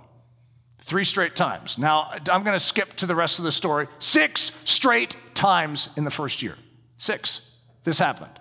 Three 0.82 1.04
straight 1.04 1.36
times. 1.36 1.78
Now, 1.78 2.10
I'm 2.30 2.42
going 2.42 2.56
to 2.56 2.60
skip 2.60 2.96
to 2.96 3.06
the 3.06 3.14
rest 3.14 3.38
of 3.38 3.44
the 3.44 3.52
story. 3.52 3.86
Six 3.98 4.52
straight 4.64 5.16
times 5.34 5.88
in 5.96 6.04
the 6.04 6.10
first 6.10 6.42
year. 6.42 6.56
Six. 6.98 7.42
This 7.84 7.98
happened. 7.98 8.32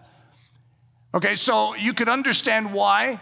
Okay, 1.14 1.36
so 1.36 1.76
you 1.76 1.94
could 1.94 2.10
understand 2.10 2.74
why 2.74 3.20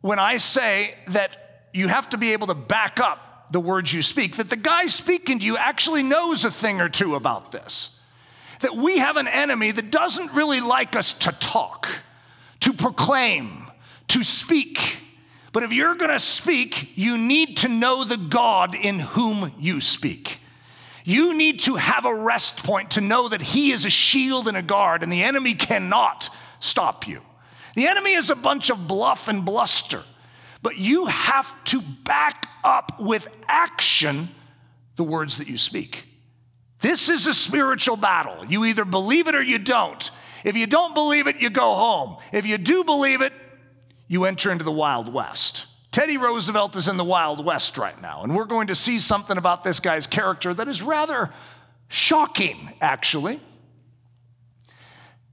when 0.00 0.18
I 0.18 0.36
say 0.36 0.94
that 1.08 1.68
you 1.72 1.88
have 1.88 2.10
to 2.10 2.18
be 2.18 2.32
able 2.32 2.46
to 2.48 2.54
back 2.54 3.00
up 3.00 3.46
the 3.50 3.60
words 3.60 3.92
you 3.92 4.02
speak, 4.02 4.36
that 4.36 4.50
the 4.50 4.56
guy 4.56 4.86
speaking 4.86 5.38
to 5.38 5.44
you 5.44 5.56
actually 5.56 6.02
knows 6.02 6.44
a 6.44 6.50
thing 6.50 6.80
or 6.80 6.88
two 6.88 7.14
about 7.14 7.52
this. 7.52 7.90
That 8.64 8.76
we 8.76 8.96
have 8.96 9.18
an 9.18 9.28
enemy 9.28 9.72
that 9.72 9.90
doesn't 9.90 10.32
really 10.32 10.62
like 10.62 10.96
us 10.96 11.12
to 11.12 11.32
talk, 11.32 11.86
to 12.60 12.72
proclaim, 12.72 13.70
to 14.08 14.24
speak. 14.24 15.02
But 15.52 15.64
if 15.64 15.72
you're 15.74 15.96
gonna 15.96 16.18
speak, 16.18 16.96
you 16.96 17.18
need 17.18 17.58
to 17.58 17.68
know 17.68 18.04
the 18.04 18.16
God 18.16 18.74
in 18.74 19.00
whom 19.00 19.52
you 19.58 19.82
speak. 19.82 20.40
You 21.04 21.34
need 21.34 21.60
to 21.60 21.74
have 21.74 22.06
a 22.06 22.14
rest 22.14 22.64
point 22.64 22.92
to 22.92 23.02
know 23.02 23.28
that 23.28 23.42
He 23.42 23.70
is 23.70 23.84
a 23.84 23.90
shield 23.90 24.48
and 24.48 24.56
a 24.56 24.62
guard, 24.62 25.02
and 25.02 25.12
the 25.12 25.24
enemy 25.24 25.52
cannot 25.52 26.30
stop 26.58 27.06
you. 27.06 27.20
The 27.74 27.86
enemy 27.86 28.14
is 28.14 28.30
a 28.30 28.34
bunch 28.34 28.70
of 28.70 28.88
bluff 28.88 29.28
and 29.28 29.44
bluster, 29.44 30.04
but 30.62 30.78
you 30.78 31.04
have 31.04 31.62
to 31.64 31.82
back 31.82 32.48
up 32.64 32.98
with 32.98 33.28
action 33.46 34.30
the 34.96 35.04
words 35.04 35.36
that 35.36 35.48
you 35.48 35.58
speak. 35.58 36.06
This 36.84 37.08
is 37.08 37.26
a 37.26 37.32
spiritual 37.32 37.96
battle. 37.96 38.44
You 38.44 38.66
either 38.66 38.84
believe 38.84 39.26
it 39.26 39.34
or 39.34 39.40
you 39.40 39.58
don't. 39.58 40.10
If 40.44 40.54
you 40.54 40.66
don't 40.66 40.92
believe 40.92 41.26
it, 41.26 41.40
you 41.40 41.48
go 41.48 41.72
home. 41.72 42.18
If 42.30 42.44
you 42.44 42.58
do 42.58 42.84
believe 42.84 43.22
it, 43.22 43.32
you 44.06 44.26
enter 44.26 44.50
into 44.50 44.64
the 44.64 44.70
Wild 44.70 45.10
West. 45.10 45.64
Teddy 45.92 46.18
Roosevelt 46.18 46.76
is 46.76 46.86
in 46.86 46.98
the 46.98 47.04
Wild 47.04 47.42
West 47.42 47.78
right 47.78 47.98
now, 48.02 48.22
and 48.22 48.36
we're 48.36 48.44
going 48.44 48.66
to 48.66 48.74
see 48.74 48.98
something 48.98 49.38
about 49.38 49.64
this 49.64 49.80
guy's 49.80 50.06
character 50.06 50.52
that 50.52 50.68
is 50.68 50.82
rather 50.82 51.32
shocking, 51.88 52.74
actually. 52.82 53.40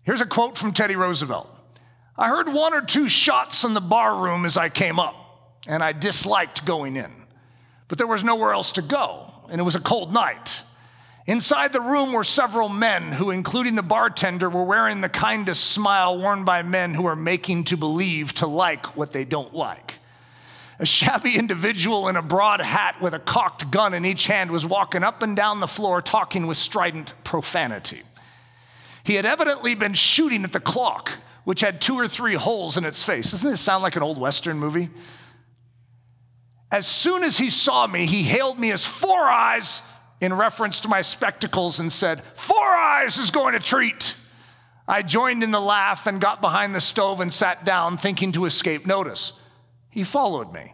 Here's 0.04 0.22
a 0.22 0.26
quote 0.26 0.58
from 0.58 0.72
Teddy 0.72 0.96
Roosevelt 0.96 1.50
I 2.18 2.30
heard 2.30 2.48
one 2.48 2.74
or 2.74 2.82
two 2.82 3.10
shots 3.10 3.66
in 3.66 3.74
the 3.74 3.82
bar 3.82 4.16
room 4.24 4.46
as 4.46 4.56
I 4.56 4.70
came 4.70 5.02
up, 5.02 5.60
and 5.68 5.84
I 5.84 5.92
disliked 5.92 6.64
going 6.64 6.96
in. 6.96 7.12
But 7.90 7.98
there 7.98 8.08
was 8.08 8.24
nowhere 8.24 8.54
else 8.54 8.72
to 8.74 8.82
go, 8.82 9.34
and 9.50 9.60
it 9.60 9.66
was 9.66 9.76
a 9.76 9.82
cold 9.82 10.14
night. 10.14 10.64
Inside 11.28 11.72
the 11.72 11.82
room 11.82 12.14
were 12.14 12.24
several 12.24 12.68
men 12.68 13.12
who, 13.12 13.30
including 13.30 13.76
the 13.76 13.84
bartender, 13.84 14.50
were 14.50 14.64
wearing 14.64 15.02
the 15.02 15.10
kindest 15.10 15.66
smile 15.66 16.18
worn 16.18 16.46
by 16.46 16.64
men 16.64 16.94
who 16.94 17.06
are 17.06 17.16
making 17.16 17.66
to 17.66 17.78
believe 17.78 18.34
to 18.36 18.48
like 18.48 18.98
what 18.98 19.12
they 19.12 19.24
don't 19.24 19.54
like. 19.54 20.00
A 20.80 20.86
shabby 20.86 21.36
individual 21.38 22.08
in 22.08 22.16
a 22.16 22.24
broad 22.24 22.60
hat 22.60 23.00
with 23.00 23.14
a 23.14 23.20
cocked 23.20 23.70
gun 23.70 23.94
in 23.94 24.04
each 24.04 24.26
hand 24.26 24.50
was 24.50 24.66
walking 24.66 25.04
up 25.04 25.22
and 25.22 25.36
down 25.36 25.60
the 25.60 25.68
floor 25.68 26.02
talking 26.02 26.48
with 26.48 26.58
strident 26.58 27.14
profanity. 27.24 28.02
He 29.04 29.14
had 29.14 29.28
evidently 29.28 29.76
been 29.76 29.94
shooting 29.94 30.44
at 30.44 30.54
the 30.54 30.60
clock, 30.60 31.12
which 31.44 31.62
had 31.62 31.82
two 31.82 32.00
or 32.00 32.08
three 32.08 32.34
holes 32.34 32.78
in 32.78 32.86
its 32.86 33.04
face. 33.04 33.30
Doesn't 33.30 33.52
this 33.52 33.62
sound 33.62 33.84
like 33.84 33.96
an 33.96 34.02
old 34.02 34.18
Western 34.18 34.58
movie? 34.58 34.90
As 36.72 36.88
soon 36.88 37.24
as 37.24 37.38
he 37.38 37.52
saw 37.52 37.86
me, 37.86 38.08
he 38.08 38.24
hailed 38.24 38.58
me 38.58 38.72
as 38.72 38.84
Four 38.84 39.28
Eyes 39.28 39.84
in 40.22 40.34
reference 40.34 40.80
to 40.82 40.88
my 40.88 41.02
spectacles 41.02 41.80
and 41.80 41.92
said, 41.92 42.22
Four 42.36 42.58
Eyes 42.58 43.18
is 43.18 43.32
going 43.32 43.54
to 43.54 43.60
treat. 43.60 44.16
I 44.88 45.02
joined 45.02 45.44
in 45.44 45.52
the 45.52 45.60
laugh 45.60 46.06
and 46.06 46.22
got 46.22 46.42
behind 46.42 46.76
the 46.76 46.82
stove 46.82 47.20
and 47.20 47.34
sat 47.34 47.66
down, 47.66 47.98
thinking 47.98 48.32
to 48.34 48.46
escape 48.46 48.86
notice. 48.86 49.34
He 49.90 50.04
followed 50.04 50.54
me, 50.54 50.74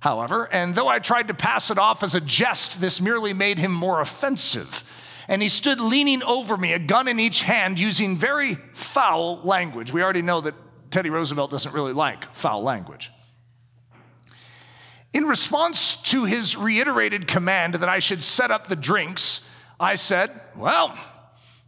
however, 0.00 0.48
and 0.52 0.74
though 0.74 0.88
I 0.88 0.98
tried 0.98 1.28
to 1.28 1.34
pass 1.34 1.70
it 1.70 1.78
off 1.78 2.02
as 2.02 2.14
a 2.14 2.20
jest, 2.20 2.80
this 2.80 3.00
merely 3.00 3.32
made 3.32 3.58
him 3.58 3.72
more 3.72 4.00
offensive. 4.00 4.82
And 5.28 5.42
he 5.42 5.48
stood 5.48 5.80
leaning 5.80 6.22
over 6.22 6.56
me, 6.56 6.72
a 6.72 6.78
gun 6.78 7.06
in 7.06 7.20
each 7.20 7.42
hand, 7.42 7.78
using 7.78 8.16
very 8.16 8.56
foul 8.74 9.40
language. 9.42 9.92
We 9.92 10.02
already 10.02 10.22
know 10.22 10.40
that 10.40 10.54
Teddy 10.90 11.10
Roosevelt 11.10 11.50
doesn't 11.50 11.72
really 11.72 11.92
like 11.92 12.32
foul 12.34 12.62
language. 12.62 13.10
In 15.16 15.24
response 15.24 15.96
to 16.10 16.26
his 16.26 16.58
reiterated 16.58 17.26
command 17.26 17.72
that 17.76 17.88
I 17.88 18.00
should 18.00 18.22
set 18.22 18.50
up 18.50 18.68
the 18.68 18.76
drinks, 18.76 19.40
I 19.80 19.94
said, 19.94 20.30
Well, 20.54 20.94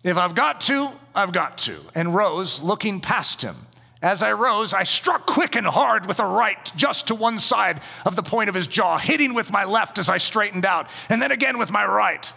if 0.05 0.19
I've 0.19 0.35
got 0.35 0.61
to, 0.63 0.91
I've 1.15 1.33
got 1.33 1.57
to, 1.61 1.81
and 1.95 2.15
rose, 2.15 2.61
looking 2.61 3.01
past 3.01 3.41
him. 3.41 3.57
As 4.03 4.23
I 4.23 4.35
rose, 4.35 4.75
I 4.75 4.83
struck 4.83 5.27
quick 5.27 5.57
and 5.57 5.67
hard 5.67 6.05
with 6.05 6.21
a 6.21 6.27
right 6.27 6.71
just 6.77 7.07
to 7.07 7.15
one 7.15 7.39
side 7.39 7.81
of 8.05 8.17
the 8.17 8.23
point 8.23 8.51
of 8.51 8.55
his 8.55 8.67
jaw, 8.67 8.99
hitting 8.99 9.33
with 9.33 9.51
my 9.51 9.65
left 9.65 9.97
as 9.97 10.11
I 10.11 10.19
straightened 10.19 10.67
out, 10.67 10.91
and 11.09 11.23
then 11.23 11.33
again 11.33 11.57
with 11.57 11.71
my 11.71 11.87
right. 11.87 12.31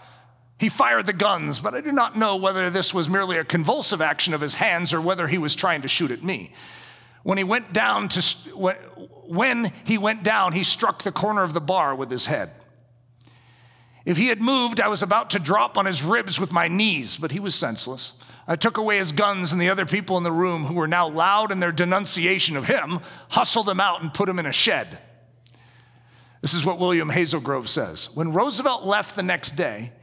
He 0.60 0.70
fired 0.70 1.08
the 1.08 1.12
guns, 1.12 1.60
but 1.60 1.74
I 1.74 1.82
do 1.82 1.91
not 1.91 2.15
know 2.15 2.38
whether 2.38 2.70
this 2.70 2.94
was 2.94 3.10
merely 3.10 3.38
a 3.38 3.44
convulsive 3.44 4.00
action 4.00 4.34
of 4.34 4.39
his 4.39 4.53
hands 4.53 4.94
or 4.94 5.01
whether 5.01 5.27
he 5.27 5.39
was 5.39 5.56
trying 5.56 5.82
to 5.82 5.89
shoot 5.89 6.12
at 6.12 6.24
me. 6.24 6.53
When 7.23 7.37
he 7.37 7.43
went 7.43 7.73
down 7.73 8.09
to 8.09 8.21
when 9.27 9.71
he 9.85 9.97
went 9.97 10.23
down, 10.23 10.53
he 10.53 10.63
struck 10.63 11.03
the 11.03 11.11
corner 11.11 11.43
of 11.43 11.53
the 11.53 11.61
bar 11.61 11.95
with 11.95 12.11
his 12.11 12.25
head. 12.25 12.51
If 14.03 14.17
he 14.17 14.27
had 14.27 14.41
moved, 14.41 14.81
I 14.81 14.87
was 14.87 15.03
about 15.03 15.29
to 15.31 15.39
drop 15.39 15.77
on 15.77 15.85
his 15.85 16.01
ribs 16.01 16.39
with 16.39 16.51
my 16.51 16.67
knees, 16.67 17.17
but 17.17 17.31
he 17.31 17.39
was 17.39 17.53
senseless. 17.53 18.13
I 18.47 18.55
took 18.55 18.77
away 18.77 18.97
his 18.97 19.11
guns, 19.11 19.51
and 19.51 19.61
the 19.61 19.69
other 19.69 19.85
people 19.85 20.17
in 20.17 20.23
the 20.23 20.31
room, 20.31 20.65
who 20.65 20.73
were 20.73 20.87
now 20.87 21.07
loud 21.07 21.51
in 21.51 21.59
their 21.59 21.71
denunciation 21.71 22.57
of 22.57 22.65
him, 22.65 22.99
hustled 23.29 23.69
him 23.69 23.79
out 23.79 24.01
and 24.01 24.13
put 24.13 24.27
him 24.27 24.39
in 24.39 24.47
a 24.47 24.51
shed. 24.51 24.97
This 26.41 26.55
is 26.55 26.65
what 26.65 26.79
William 26.79 27.09
Hazelgrove 27.09 27.67
says. 27.67 28.09
When 28.15 28.33
Roosevelt 28.33 28.83
left 28.83 29.15
the 29.15 29.23
next 29.23 29.55
day, 29.55 29.93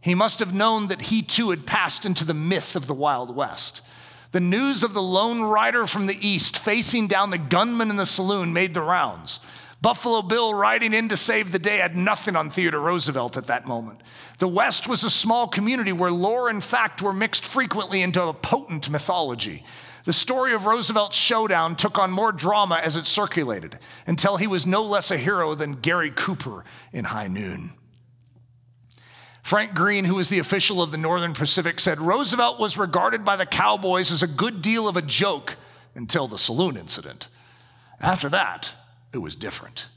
he 0.00 0.16
must 0.16 0.40
have 0.40 0.52
known 0.52 0.88
that 0.88 1.02
he 1.02 1.22
too 1.22 1.50
had 1.50 1.66
passed 1.66 2.04
into 2.04 2.24
the 2.24 2.34
myth 2.34 2.74
of 2.74 2.88
the 2.88 2.94
Wild 2.94 3.34
West. 3.34 3.80
The 4.34 4.40
news 4.40 4.82
of 4.82 4.94
the 4.94 5.00
lone 5.00 5.42
rider 5.42 5.86
from 5.86 6.06
the 6.06 6.18
east 6.20 6.58
facing 6.58 7.06
down 7.06 7.30
the 7.30 7.38
gunman 7.38 7.88
in 7.88 7.94
the 7.94 8.04
saloon 8.04 8.52
made 8.52 8.74
the 8.74 8.80
rounds. 8.80 9.38
Buffalo 9.80 10.22
Bill 10.22 10.52
riding 10.52 10.92
in 10.92 11.08
to 11.10 11.16
save 11.16 11.52
the 11.52 11.60
day 11.60 11.76
had 11.76 11.96
nothing 11.96 12.34
on 12.34 12.50
Theodore 12.50 12.80
Roosevelt 12.80 13.36
at 13.36 13.46
that 13.46 13.64
moment. 13.64 14.00
The 14.40 14.48
West 14.48 14.88
was 14.88 15.04
a 15.04 15.08
small 15.08 15.46
community 15.46 15.92
where 15.92 16.10
lore 16.10 16.48
and 16.48 16.64
fact 16.64 17.00
were 17.00 17.12
mixed 17.12 17.46
frequently 17.46 18.02
into 18.02 18.24
a 18.24 18.34
potent 18.34 18.90
mythology. 18.90 19.62
The 20.02 20.12
story 20.12 20.52
of 20.52 20.66
Roosevelt's 20.66 21.16
showdown 21.16 21.76
took 21.76 21.96
on 21.96 22.10
more 22.10 22.32
drama 22.32 22.80
as 22.82 22.96
it 22.96 23.06
circulated 23.06 23.78
until 24.04 24.36
he 24.36 24.48
was 24.48 24.66
no 24.66 24.82
less 24.82 25.12
a 25.12 25.16
hero 25.16 25.54
than 25.54 25.74
Gary 25.74 26.10
Cooper 26.10 26.64
in 26.92 27.04
High 27.04 27.28
Noon. 27.28 27.70
Frank 29.44 29.74
Green, 29.74 30.06
who 30.06 30.14
was 30.14 30.30
the 30.30 30.38
official 30.38 30.80
of 30.80 30.90
the 30.90 30.96
Northern 30.96 31.34
Pacific, 31.34 31.78
said 31.78 32.00
Roosevelt 32.00 32.58
was 32.58 32.78
regarded 32.78 33.26
by 33.26 33.36
the 33.36 33.44
Cowboys 33.44 34.10
as 34.10 34.22
a 34.22 34.26
good 34.26 34.62
deal 34.62 34.88
of 34.88 34.96
a 34.96 35.02
joke 35.02 35.56
until 35.94 36.26
the 36.26 36.38
saloon 36.38 36.78
incident. 36.78 37.28
After 38.00 38.30
that, 38.30 38.72
it 39.12 39.18
was 39.18 39.36
different. 39.36 39.88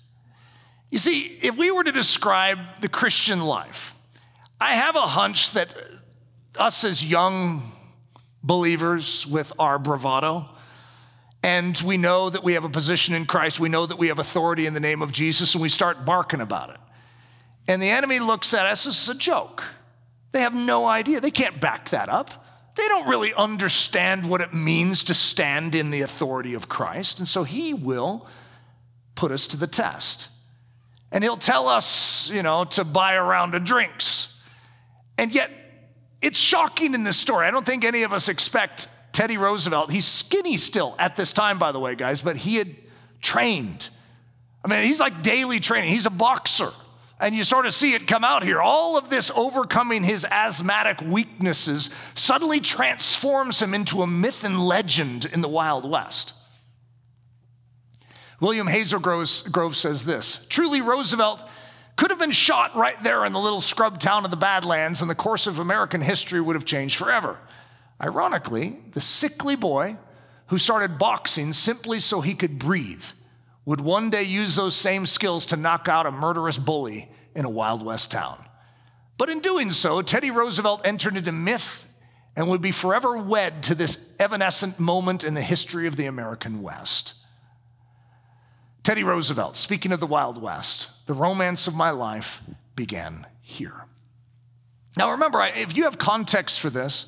You 0.92 0.98
see, 0.98 1.39
if 1.42 1.56
we 1.56 1.72
were 1.72 1.86
to 1.86 1.94
describe 1.94 2.60
the 2.82 2.89
Christian 2.89 3.39
life, 3.39 3.96
I 4.60 4.75
have 4.75 4.98
a 4.98 5.01
hunch 5.01 5.51
that 5.51 5.74
us 6.58 6.84
as 6.84 7.01
young 7.01 7.72
believers 8.44 9.25
with 9.25 9.54
our 9.58 9.80
bravado, 9.80 10.46
and 11.42 11.77
we 11.84 11.96
know 11.96 12.30
that 12.30 12.44
we 12.44 12.56
have 12.56 12.66
a 12.66 12.70
position 12.70 13.16
in 13.16 13.25
Christ, 13.25 13.62
we 13.62 13.70
know 13.70 13.86
that 13.86 13.98
we 13.98 14.10
have 14.10 14.20
authority 14.20 14.66
in 14.66 14.74
the 14.74 14.82
name 14.82 15.01
of 15.01 15.13
Jesus, 15.13 15.54
and 15.54 15.62
we 15.62 15.70
start 15.70 16.04
barking 16.04 16.42
about 16.42 16.72
it. 16.72 16.80
And 17.68 17.82
the 17.82 17.90
enemy 17.90 18.20
looks 18.20 18.54
at 18.54 18.66
us 18.66 18.88
as 18.88 19.10
a 19.10 19.16
joke. 19.16 19.64
They 20.32 20.42
have 20.42 20.54
no 20.54 20.86
idea. 20.86 21.20
They 21.20 21.32
can't 21.32 21.60
back 21.60 21.90
that 21.90 22.10
up. 22.10 22.46
They 22.76 22.88
don't 22.88 23.08
really 23.08 23.34
understand 23.34 24.30
what 24.30 24.42
it 24.42 24.54
means 24.54 25.06
to 25.06 25.14
stand 25.14 25.74
in 25.74 25.90
the 25.90 26.02
authority 26.02 26.54
of 26.54 26.70
Christ. 26.70 27.20
And 27.20 27.28
so 27.28 27.44
he 27.44 27.74
will 27.74 28.28
put 29.16 29.32
us 29.32 29.48
to 29.48 29.58
the 29.58 29.68
test. 29.68 30.30
And 31.12 31.24
he'll 31.24 31.38
tell 31.38 31.68
us, 31.68 32.30
you 32.30 32.44
know, 32.44 32.66
to 32.66 32.84
buy 32.84 33.14
a 33.14 33.24
round 33.24 33.56
of 33.56 33.64
drinks. 33.64 34.34
And 35.18 35.34
yet, 35.34 35.50
it's 36.22 36.40
shocking 36.40 36.94
in 36.94 37.04
this 37.04 37.18
story. 37.18 37.48
I 37.48 37.52
don't 37.52 37.66
think 37.66 37.84
any 37.84 38.04
of 38.04 38.14
us 38.14 38.30
expect 38.30 38.90
Teddy 39.12 39.38
Roosevelt. 39.38 39.92
He's 39.92 40.06
skinny 40.06 40.58
still 40.58 40.96
at 41.00 41.16
this 41.16 41.34
time, 41.34 41.58
by 41.58 41.72
the 41.72 41.80
way, 41.80 41.96
guys, 41.96 42.22
but 42.22 42.38
he 42.38 42.58
had 42.58 42.76
trained. 43.22 43.90
I 44.64 44.68
mean, 44.68 44.86
he's 44.86 45.00
like 45.00 45.24
daily 45.24 45.60
training. 45.60 45.90
He's 45.90 46.06
a 46.06 46.12
boxer. 46.12 46.72
And 47.20 47.34
you 47.34 47.44
sort 47.44 47.66
of 47.66 47.74
see 47.74 47.94
it 47.94 48.08
come 48.08 48.24
out 48.24 48.44
here. 48.44 48.62
All 48.62 48.96
of 48.96 49.10
this 49.10 49.32
overcoming 49.36 50.04
his 50.04 50.26
asthmatic 50.30 51.02
weaknesses 51.02 51.90
suddenly 52.14 52.60
transforms 52.60 53.60
him 53.62 53.74
into 53.74 54.04
a 54.04 54.08
myth 54.08 54.44
and 54.44 54.64
legend 54.64 55.26
in 55.26 55.42
the 55.42 55.48
Wild 55.48 55.90
West. 55.90 56.34
William 58.40 58.68
Hazelgrove 58.68 59.76
says 59.76 60.06
this 60.06 60.40
Truly, 60.48 60.82
Roosevelt 60.82 61.44
could 61.96 62.12
have 62.12 62.20
been 62.20 62.32
shot 62.32 62.76
right 62.76 63.02
there 63.02 63.26
in 63.26 63.34
the 63.34 63.40
little 63.40 63.62
scrub 63.62 64.00
town 64.00 64.24
of 64.24 64.30
the 64.30 64.38
Badlands, 64.38 65.02
and 65.02 65.10
the 65.10 65.16
course 65.16 65.48
of 65.48 65.58
American 65.58 66.02
history 66.02 66.40
would 66.40 66.56
have 66.56 66.66
changed 66.66 66.96
forever. 66.96 67.40
Ironically, 68.00 68.78
the 68.92 69.02
sickly 69.02 69.56
boy 69.56 69.98
who 70.48 70.60
started 70.60 71.00
boxing 71.00 71.52
simply 71.52 72.00
so 72.00 72.22
he 72.22 72.36
could 72.36 72.60
breathe 72.60 73.04
would 73.68 73.82
one 73.82 74.10
day 74.10 74.24
use 74.24 74.56
those 74.56 74.74
same 74.74 75.06
skills 75.06 75.46
to 75.48 75.58
knock 75.58 75.90
out 75.90 76.06
a 76.06 76.12
murderous 76.12 76.58
bully 76.58 77.12
in 77.36 77.44
a 77.44 77.50
Wild 77.50 77.84
West 77.84 78.10
town. 78.10 78.42
But 79.18 79.30
in 79.30 79.42
doing 79.42 79.72
so, 79.72 80.02
Teddy 80.02 80.32
Roosevelt 80.32 80.84
entered 80.86 81.18
into 81.18 81.34
myth 81.34 81.86
and 82.34 82.48
would 82.48 82.62
be 82.62 82.72
forever 82.72 83.18
wed 83.18 83.64
to 83.64 83.76
this 83.76 84.00
evanescent 84.20 84.80
moment 84.80 85.26
in 85.26 85.34
the 85.34 85.42
history 85.42 85.86
of 85.86 85.98
the 85.98 86.06
American 86.06 86.62
West. 86.62 87.14
Teddy 88.84 89.04
Roosevelt, 89.04 89.58
speaking 89.58 89.92
of 89.92 90.00
the 90.00 90.08
Wild 90.08 90.42
West, 90.42 90.88
the 91.06 91.14
romance 91.14 91.68
of 91.68 91.76
my 91.76 91.90
life 91.90 92.42
began 92.74 93.28
here. 93.42 93.84
Now, 94.96 95.12
remember, 95.12 95.42
if 95.44 95.76
you 95.76 95.84
have 95.84 95.98
context 95.98 96.62
for 96.62 96.70
this, 96.70 97.06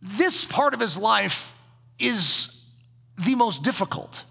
this 0.00 0.44
part 0.44 0.74
of 0.74 0.80
his 0.80 0.96
life 0.96 1.52
is 1.98 2.59
the 3.24 3.34
most 3.34 3.62
difficult. 3.62 4.24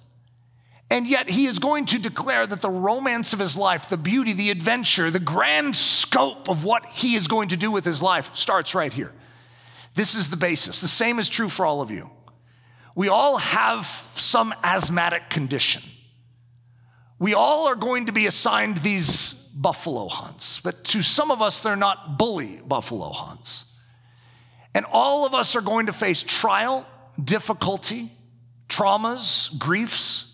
And 0.92 1.08
yet, 1.08 1.30
he 1.30 1.46
is 1.46 1.60
going 1.60 1.86
to 1.86 2.00
declare 2.00 2.48
that 2.48 2.62
the 2.62 2.70
romance 2.70 3.32
of 3.34 3.40
his 3.40 3.56
life, 3.56 3.90
the 3.90 3.98
beauty, 3.98 4.34
the 4.34 4.50
adventure, 4.50 5.12
the 5.12 5.20
grand 5.20 5.76
scope 5.76 6.50
of 6.50 6.66
what 6.66 6.84
he 6.88 7.16
is 7.16 7.28
going 7.28 7.50
to 7.50 7.58
do 7.58 7.70
with 7.70 7.86
his 7.86 8.02
life 8.02 8.32
starts 8.34 8.74
right 8.74 8.92
here. 8.92 9.12
This 9.94 10.16
is 10.16 10.30
the 10.30 10.38
basis. 10.38 10.82
The 10.82 10.88
same 10.88 11.20
is 11.20 11.30
true 11.30 11.50
for 11.50 11.66
all 11.66 11.82
of 11.82 11.92
you. 11.92 12.10
We 12.96 13.08
all 13.08 13.38
have 13.38 13.86
some 14.16 14.54
asthmatic 14.64 15.30
condition. 15.30 15.84
We 17.20 17.34
all 17.34 17.68
are 17.68 17.76
going 17.76 18.08
to 18.08 18.12
be 18.12 18.26
assigned 18.26 18.78
these 18.78 19.34
buffalo 19.34 20.08
hunts, 20.08 20.60
but 20.60 20.84
to 20.86 21.02
some 21.02 21.32
of 21.32 21.42
us, 21.42 21.60
they're 21.60 21.76
not 21.76 22.18
bully 22.18 22.62
buffalo 22.66 23.12
hunts. 23.12 23.66
And 24.74 24.86
all 24.92 25.26
of 25.26 25.34
us 25.34 25.56
are 25.56 25.62
going 25.62 25.88
to 25.88 25.94
face 25.94 26.24
trial, 26.24 26.88
difficulty, 27.22 28.12
traumas, 28.70 29.58
griefs, 29.58 30.26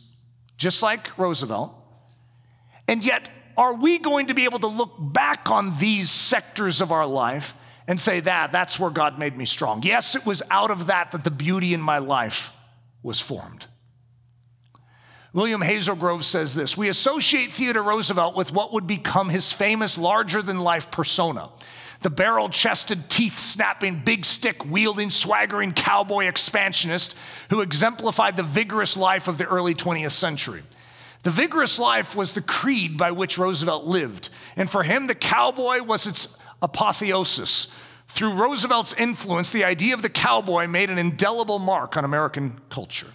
just 0.57 0.83
like 0.83 1.17
Roosevelt. 1.17 1.73
And 2.87 3.03
yet, 3.03 3.29
are 3.57 3.73
we 3.73 3.97
going 3.97 4.27
to 4.27 4.33
be 4.33 4.43
able 4.43 4.59
to 4.59 4.67
look 4.67 4.93
back 4.99 5.49
on 5.49 5.77
these 5.79 6.11
sectors 6.11 6.81
of 6.81 6.91
our 6.91 7.07
life 7.07 7.55
and 7.87 7.99
say, 7.99 8.19
that, 8.19 8.51
that's 8.51 8.79
where 8.79 8.91
God 8.91 9.17
made 9.17 9.35
me 9.35 9.45
strong? 9.45 9.81
Yes, 9.83 10.15
it 10.15 10.25
was 10.25 10.43
out 10.51 10.71
of 10.71 10.87
that 10.87 11.11
that 11.11 11.23
the 11.23 11.31
beauty 11.31 11.73
in 11.73 11.81
my 11.81 11.99
life 11.99 12.51
was 13.01 13.19
formed. 13.19 13.67
William 15.33 15.61
Hazelgrove 15.61 16.23
says 16.23 16.55
this 16.55 16.77
We 16.77 16.87
associate 16.87 17.51
Theodore 17.51 17.83
Roosevelt 17.83 18.35
with 18.35 18.53
what 18.53 18.73
would 18.73 18.87
become 18.87 19.29
his 19.29 19.51
famous 19.51 19.97
larger 19.97 20.41
than 20.41 20.59
life 20.59 20.91
persona 20.91 21.49
the 22.05 22.09
barrel 22.11 22.49
chested, 22.49 23.09
teeth 23.09 23.39
snapping, 23.39 23.99
big 24.05 24.25
stick 24.25 24.63
wielding, 24.63 25.09
swaggering 25.09 25.73
cowboy 25.73 26.25
expansionist 26.25 27.15
who 27.49 27.61
exemplified 27.61 28.37
the 28.37 28.43
vigorous 28.43 28.95
life 28.95 29.27
of 29.27 29.39
the 29.39 29.45
early 29.45 29.73
20th 29.73 30.11
century. 30.11 30.61
The 31.23 31.31
vigorous 31.31 31.79
life 31.79 32.15
was 32.15 32.33
the 32.33 32.43
creed 32.43 32.95
by 32.95 33.09
which 33.09 33.39
Roosevelt 33.39 33.85
lived, 33.85 34.29
and 34.55 34.69
for 34.69 34.83
him, 34.83 35.07
the 35.07 35.15
cowboy 35.15 35.81
was 35.81 36.05
its 36.05 36.27
apotheosis. 36.61 37.69
Through 38.07 38.35
Roosevelt's 38.35 38.93
influence, 38.93 39.49
the 39.49 39.63
idea 39.63 39.95
of 39.95 40.03
the 40.03 40.09
cowboy 40.09 40.67
made 40.67 40.91
an 40.91 40.99
indelible 40.99 41.57
mark 41.57 41.97
on 41.97 42.05
American 42.05 42.61
culture. 42.69 43.13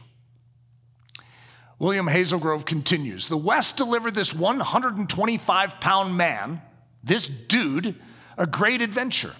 William 1.78 2.08
Hazelgrove 2.08 2.66
continues 2.66 3.28
The 3.28 3.36
West 3.36 3.76
delivered 3.76 4.16
this 4.16 4.34
125 4.34 5.78
pound 5.78 6.16
man, 6.16 6.60
this 7.04 7.28
dude, 7.28 7.94
a 8.40 8.46
great 8.46 8.80
adventure. 8.80 9.36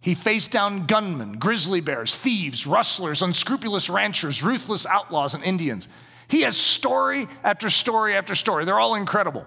He 0.00 0.14
faced 0.14 0.50
down 0.50 0.86
gunmen, 0.86 1.38
grizzly 1.38 1.80
bears, 1.80 2.14
thieves, 2.16 2.66
rustlers, 2.66 3.22
unscrupulous 3.22 3.88
ranchers, 3.88 4.42
ruthless 4.42 4.84
outlaws, 4.86 5.34
and 5.34 5.44
Indians. 5.44 5.88
He 6.26 6.42
has 6.42 6.56
story 6.56 7.28
after 7.44 7.70
story 7.70 8.14
after 8.14 8.34
story. 8.34 8.64
They're 8.64 8.80
all 8.80 8.96
incredible. 8.96 9.46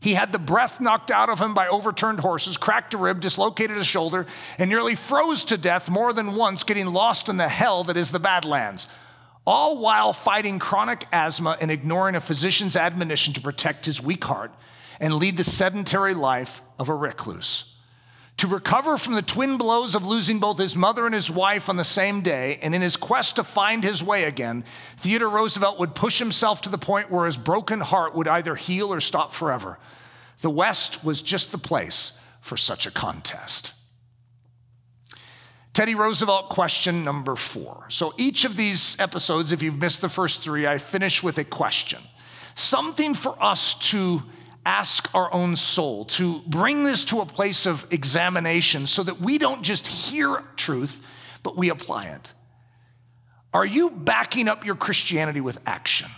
He 0.00 0.14
had 0.14 0.30
the 0.30 0.38
breath 0.38 0.80
knocked 0.80 1.10
out 1.10 1.30
of 1.30 1.38
him 1.38 1.54
by 1.54 1.68
overturned 1.68 2.20
horses, 2.20 2.56
cracked 2.56 2.94
a 2.94 2.98
rib, 2.98 3.20
dislocated 3.20 3.76
a 3.78 3.84
shoulder, 3.84 4.26
and 4.58 4.68
nearly 4.68 4.94
froze 4.94 5.44
to 5.46 5.56
death 5.56 5.88
more 5.88 6.12
than 6.12 6.34
once, 6.34 6.64
getting 6.64 6.86
lost 6.86 7.28
in 7.28 7.38
the 7.38 7.48
hell 7.48 7.84
that 7.84 7.96
is 7.96 8.10
the 8.10 8.20
Badlands, 8.20 8.88
all 9.46 9.78
while 9.78 10.12
fighting 10.12 10.58
chronic 10.58 11.06
asthma 11.12 11.56
and 11.60 11.70
ignoring 11.70 12.14
a 12.14 12.20
physician's 12.20 12.76
admonition 12.76 13.32
to 13.34 13.40
protect 13.40 13.86
his 13.86 14.02
weak 14.02 14.24
heart 14.24 14.52
and 15.00 15.14
lead 15.14 15.36
the 15.36 15.44
sedentary 15.44 16.14
life 16.14 16.62
of 16.78 16.88
a 16.88 16.94
recluse. 16.94 17.64
To 18.36 18.46
recover 18.46 18.96
from 18.96 19.14
the 19.14 19.22
twin 19.22 19.58
blows 19.58 19.94
of 19.94 20.06
losing 20.06 20.38
both 20.38 20.58
his 20.58 20.74
mother 20.74 21.04
and 21.04 21.14
his 21.14 21.30
wife 21.30 21.68
on 21.68 21.76
the 21.76 21.84
same 21.84 22.22
day, 22.22 22.58
and 22.62 22.74
in 22.74 22.80
his 22.80 22.96
quest 22.96 23.36
to 23.36 23.44
find 23.44 23.84
his 23.84 24.02
way 24.02 24.24
again, 24.24 24.64
Theodore 24.96 25.28
Roosevelt 25.28 25.78
would 25.78 25.94
push 25.94 26.18
himself 26.18 26.62
to 26.62 26.70
the 26.70 26.78
point 26.78 27.10
where 27.10 27.26
his 27.26 27.36
broken 27.36 27.80
heart 27.80 28.14
would 28.14 28.28
either 28.28 28.54
heal 28.54 28.92
or 28.92 29.00
stop 29.00 29.34
forever. 29.34 29.78
The 30.40 30.48
West 30.48 31.04
was 31.04 31.20
just 31.20 31.52
the 31.52 31.58
place 31.58 32.12
for 32.40 32.56
such 32.56 32.86
a 32.86 32.90
contest. 32.90 33.74
Teddy 35.74 35.94
Roosevelt 35.94 36.48
question 36.48 37.04
number 37.04 37.36
four. 37.36 37.86
So 37.90 38.14
each 38.16 38.44
of 38.44 38.56
these 38.56 38.96
episodes, 38.98 39.52
if 39.52 39.62
you've 39.62 39.78
missed 39.78 40.00
the 40.00 40.08
first 40.08 40.42
three, 40.42 40.66
I 40.66 40.78
finish 40.78 41.22
with 41.22 41.38
a 41.38 41.44
question. 41.44 42.00
Something 42.54 43.14
for 43.14 43.40
us 43.42 43.74
to 43.90 44.22
ask 44.64 45.12
our 45.14 45.32
own 45.32 45.56
soul, 45.56 46.04
to 46.04 46.40
bring 46.46 46.84
this 46.84 47.04
to 47.06 47.20
a 47.20 47.26
place 47.26 47.66
of 47.66 47.86
examination 47.90 48.86
so 48.86 49.02
that 49.02 49.20
we 49.20 49.38
don't 49.38 49.62
just 49.62 49.86
hear 49.86 50.42
truth, 50.56 51.00
but 51.42 51.56
we 51.56 51.70
apply 51.70 52.06
it. 52.06 52.32
Are 53.52 53.64
you 53.64 53.90
backing 53.90 54.48
up 54.48 54.64
your 54.64 54.76
Christianity 54.76 55.40
with 55.40 55.58
action? 55.66 56.10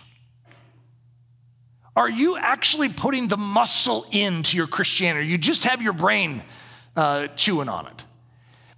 Are 1.95 2.09
you 2.09 2.37
actually 2.37 2.89
putting 2.89 3.29
the 3.29 3.37
muscle 3.37 4.07
into 4.11 4.57
your 4.57 4.67
Christianity? 4.67 5.29
You 5.29 5.39
just 5.39 5.65
have 5.65 5.83
your 5.83 5.93
brain 5.93 6.43
uh, 6.97 7.29
chewing 7.29 7.69
on 7.69 7.87
it. 7.87 8.05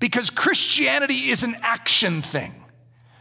Because 0.01 0.31
Christianity 0.31 1.31
is 1.31 1.43
an 1.43 1.57
action 1.63 2.23
thing. 2.23 2.55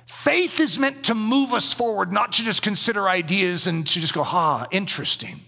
Faith 0.06 0.60
is 0.60 0.79
meant 0.79 1.06
to 1.06 1.15
move 1.15 1.53
us 1.53 1.73
forward, 1.73 2.12
not 2.12 2.34
to 2.34 2.43
just 2.43 2.62
consider 2.62 3.08
ideas 3.08 3.67
and 3.67 3.86
to 3.88 3.99
just 3.99 4.13
go, 4.13 4.23
ha, 4.23 4.67
interesting. 4.71 5.41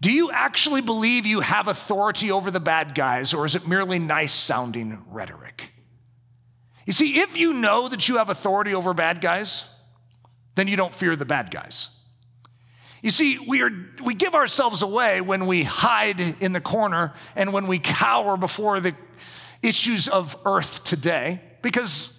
Do 0.00 0.12
you 0.12 0.30
actually 0.30 0.82
believe 0.82 1.26
you 1.26 1.40
have 1.40 1.68
authority 1.68 2.30
over 2.30 2.50
the 2.50 2.60
bad 2.60 2.94
guys, 2.94 3.32
or 3.32 3.44
is 3.44 3.54
it 3.54 3.66
merely 3.66 3.98
nice 3.98 4.32
sounding 4.32 5.02
rhetoric? 5.08 5.70
You 6.84 6.92
see, 6.92 7.20
if 7.20 7.36
you 7.36 7.52
know 7.52 7.88
that 7.88 8.08
you 8.08 8.18
have 8.18 8.28
authority 8.28 8.74
over 8.74 8.94
bad 8.94 9.20
guys, 9.20 9.64
then 10.54 10.68
you 10.68 10.76
don't 10.76 10.94
fear 10.94 11.16
the 11.16 11.24
bad 11.24 11.50
guys. 11.50 11.90
You 13.02 13.10
see, 13.10 13.38
we, 13.38 13.62
are, 13.62 13.70
we 14.04 14.14
give 14.14 14.34
ourselves 14.34 14.82
away 14.82 15.20
when 15.20 15.46
we 15.46 15.62
hide 15.62 16.20
in 16.40 16.52
the 16.52 16.60
corner 16.60 17.12
and 17.34 17.52
when 17.52 17.66
we 17.66 17.78
cower 17.78 18.36
before 18.36 18.80
the 18.80 18.94
issues 19.62 20.08
of 20.08 20.36
earth 20.44 20.84
today 20.84 21.40
because 21.62 22.12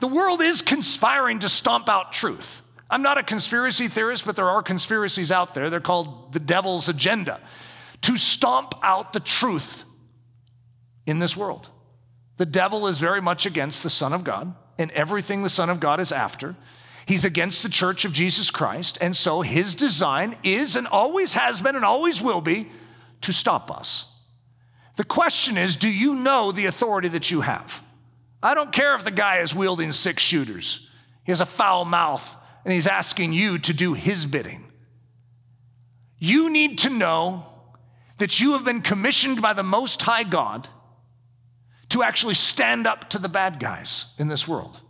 the 0.00 0.06
world 0.06 0.40
is 0.42 0.62
conspiring 0.62 1.40
to 1.40 1.48
stomp 1.48 1.88
out 1.88 2.12
truth. 2.12 2.62
I'm 2.90 3.02
not 3.02 3.18
a 3.18 3.22
conspiracy 3.22 3.88
theorist, 3.88 4.24
but 4.24 4.36
there 4.36 4.48
are 4.48 4.62
conspiracies 4.62 5.32
out 5.32 5.54
there. 5.54 5.70
They're 5.70 5.80
called 5.80 6.32
the 6.32 6.40
devil's 6.40 6.88
agenda 6.88 7.40
to 8.02 8.16
stomp 8.18 8.74
out 8.82 9.12
the 9.12 9.20
truth 9.20 9.84
in 11.06 11.18
this 11.18 11.36
world. 11.36 11.70
The 12.36 12.46
devil 12.46 12.86
is 12.86 12.98
very 12.98 13.22
much 13.22 13.46
against 13.46 13.82
the 13.82 13.90
Son 13.90 14.12
of 14.12 14.24
God 14.24 14.54
and 14.78 14.90
everything 14.90 15.42
the 15.42 15.48
Son 15.48 15.70
of 15.70 15.80
God 15.80 16.00
is 16.00 16.12
after. 16.12 16.56
He's 17.06 17.24
against 17.24 17.62
the 17.62 17.68
church 17.68 18.04
of 18.04 18.12
Jesus 18.12 18.50
Christ. 18.50 18.98
And 19.00 19.16
so 19.16 19.42
his 19.42 19.74
design 19.74 20.36
is 20.42 20.76
and 20.76 20.86
always 20.86 21.34
has 21.34 21.60
been 21.60 21.76
and 21.76 21.84
always 21.84 22.20
will 22.20 22.40
be 22.40 22.70
to 23.22 23.32
stop 23.32 23.70
us. 23.70 24.06
The 24.96 25.04
question 25.04 25.58
is 25.58 25.76
do 25.76 25.88
you 25.88 26.14
know 26.14 26.52
the 26.52 26.66
authority 26.66 27.08
that 27.08 27.30
you 27.30 27.40
have? 27.40 27.82
I 28.42 28.54
don't 28.54 28.72
care 28.72 28.94
if 28.94 29.04
the 29.04 29.10
guy 29.10 29.38
is 29.38 29.54
wielding 29.54 29.92
six 29.92 30.22
shooters, 30.22 30.86
he 31.24 31.32
has 31.32 31.40
a 31.40 31.46
foul 31.46 31.84
mouth, 31.84 32.36
and 32.64 32.72
he's 32.72 32.86
asking 32.86 33.32
you 33.32 33.58
to 33.58 33.72
do 33.72 33.94
his 33.94 34.26
bidding. 34.26 34.64
You 36.18 36.50
need 36.50 36.78
to 36.80 36.90
know 36.90 37.46
that 38.18 38.40
you 38.40 38.52
have 38.52 38.64
been 38.64 38.80
commissioned 38.80 39.42
by 39.42 39.52
the 39.52 39.62
Most 39.62 40.00
High 40.02 40.22
God 40.22 40.68
to 41.90 42.02
actually 42.02 42.34
stand 42.34 42.86
up 42.86 43.10
to 43.10 43.18
the 43.18 43.28
bad 43.28 43.60
guys 43.60 44.06
in 44.18 44.28
this 44.28 44.48
world. 44.48 44.80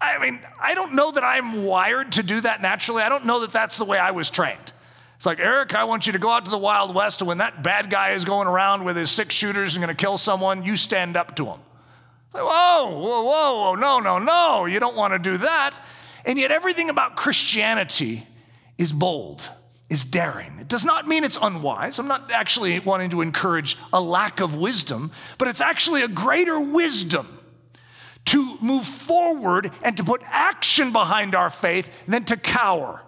I 0.00 0.18
mean, 0.18 0.40
I 0.60 0.74
don't 0.74 0.94
know 0.94 1.10
that 1.12 1.24
I'm 1.24 1.64
wired 1.64 2.12
to 2.12 2.22
do 2.22 2.40
that 2.42 2.60
naturally. 2.60 3.02
I 3.02 3.08
don't 3.08 3.24
know 3.24 3.40
that 3.40 3.52
that's 3.52 3.78
the 3.78 3.84
way 3.84 3.98
I 3.98 4.10
was 4.10 4.28
trained. 4.28 4.72
It's 5.16 5.24
like, 5.24 5.38
Eric, 5.38 5.74
I 5.74 5.84
want 5.84 6.06
you 6.06 6.12
to 6.12 6.18
go 6.18 6.30
out 6.30 6.44
to 6.44 6.50
the 6.50 6.58
Wild 6.58 6.94
West, 6.94 7.22
and 7.22 7.28
when 7.28 7.38
that 7.38 7.62
bad 7.62 7.88
guy 7.88 8.10
is 8.10 8.24
going 8.24 8.46
around 8.46 8.84
with 8.84 8.96
his 8.96 9.10
six 9.10 9.34
shooters 9.34 9.74
and 9.74 9.82
going 9.82 9.94
to 9.94 10.00
kill 10.00 10.18
someone, 10.18 10.64
you 10.64 10.76
stand 10.76 11.16
up 11.16 11.34
to 11.36 11.46
him. 11.46 11.60
Like, 12.34 12.42
whoa, 12.42 12.98
whoa, 12.98 13.22
whoa, 13.22 13.74
no, 13.76 14.00
no, 14.00 14.18
no, 14.18 14.66
you 14.66 14.80
don't 14.80 14.96
want 14.96 15.14
to 15.14 15.18
do 15.18 15.38
that. 15.38 15.78
And 16.24 16.38
yet, 16.38 16.50
everything 16.50 16.90
about 16.90 17.16
Christianity 17.16 18.26
is 18.78 18.92
bold, 18.92 19.48
is 19.90 20.04
daring. 20.04 20.58
It 20.58 20.68
does 20.68 20.84
not 20.84 21.06
mean 21.06 21.24
it's 21.24 21.38
unwise. 21.40 21.98
I'm 21.98 22.08
not 22.08 22.30
actually 22.32 22.80
wanting 22.80 23.10
to 23.10 23.20
encourage 23.20 23.76
a 23.92 24.00
lack 24.00 24.40
of 24.40 24.54
wisdom, 24.54 25.12
but 25.38 25.48
it's 25.48 25.60
actually 25.60 26.02
a 26.02 26.08
greater 26.08 26.58
wisdom 26.58 27.38
to 28.26 28.56
move 28.60 28.86
forward 28.86 29.70
and 29.82 29.96
to 29.96 30.04
put 30.04 30.22
action 30.24 30.92
behind 30.92 31.34
our 31.34 31.50
faith 31.50 31.90
than 32.08 32.24
to 32.24 32.36
cower. 32.36 33.02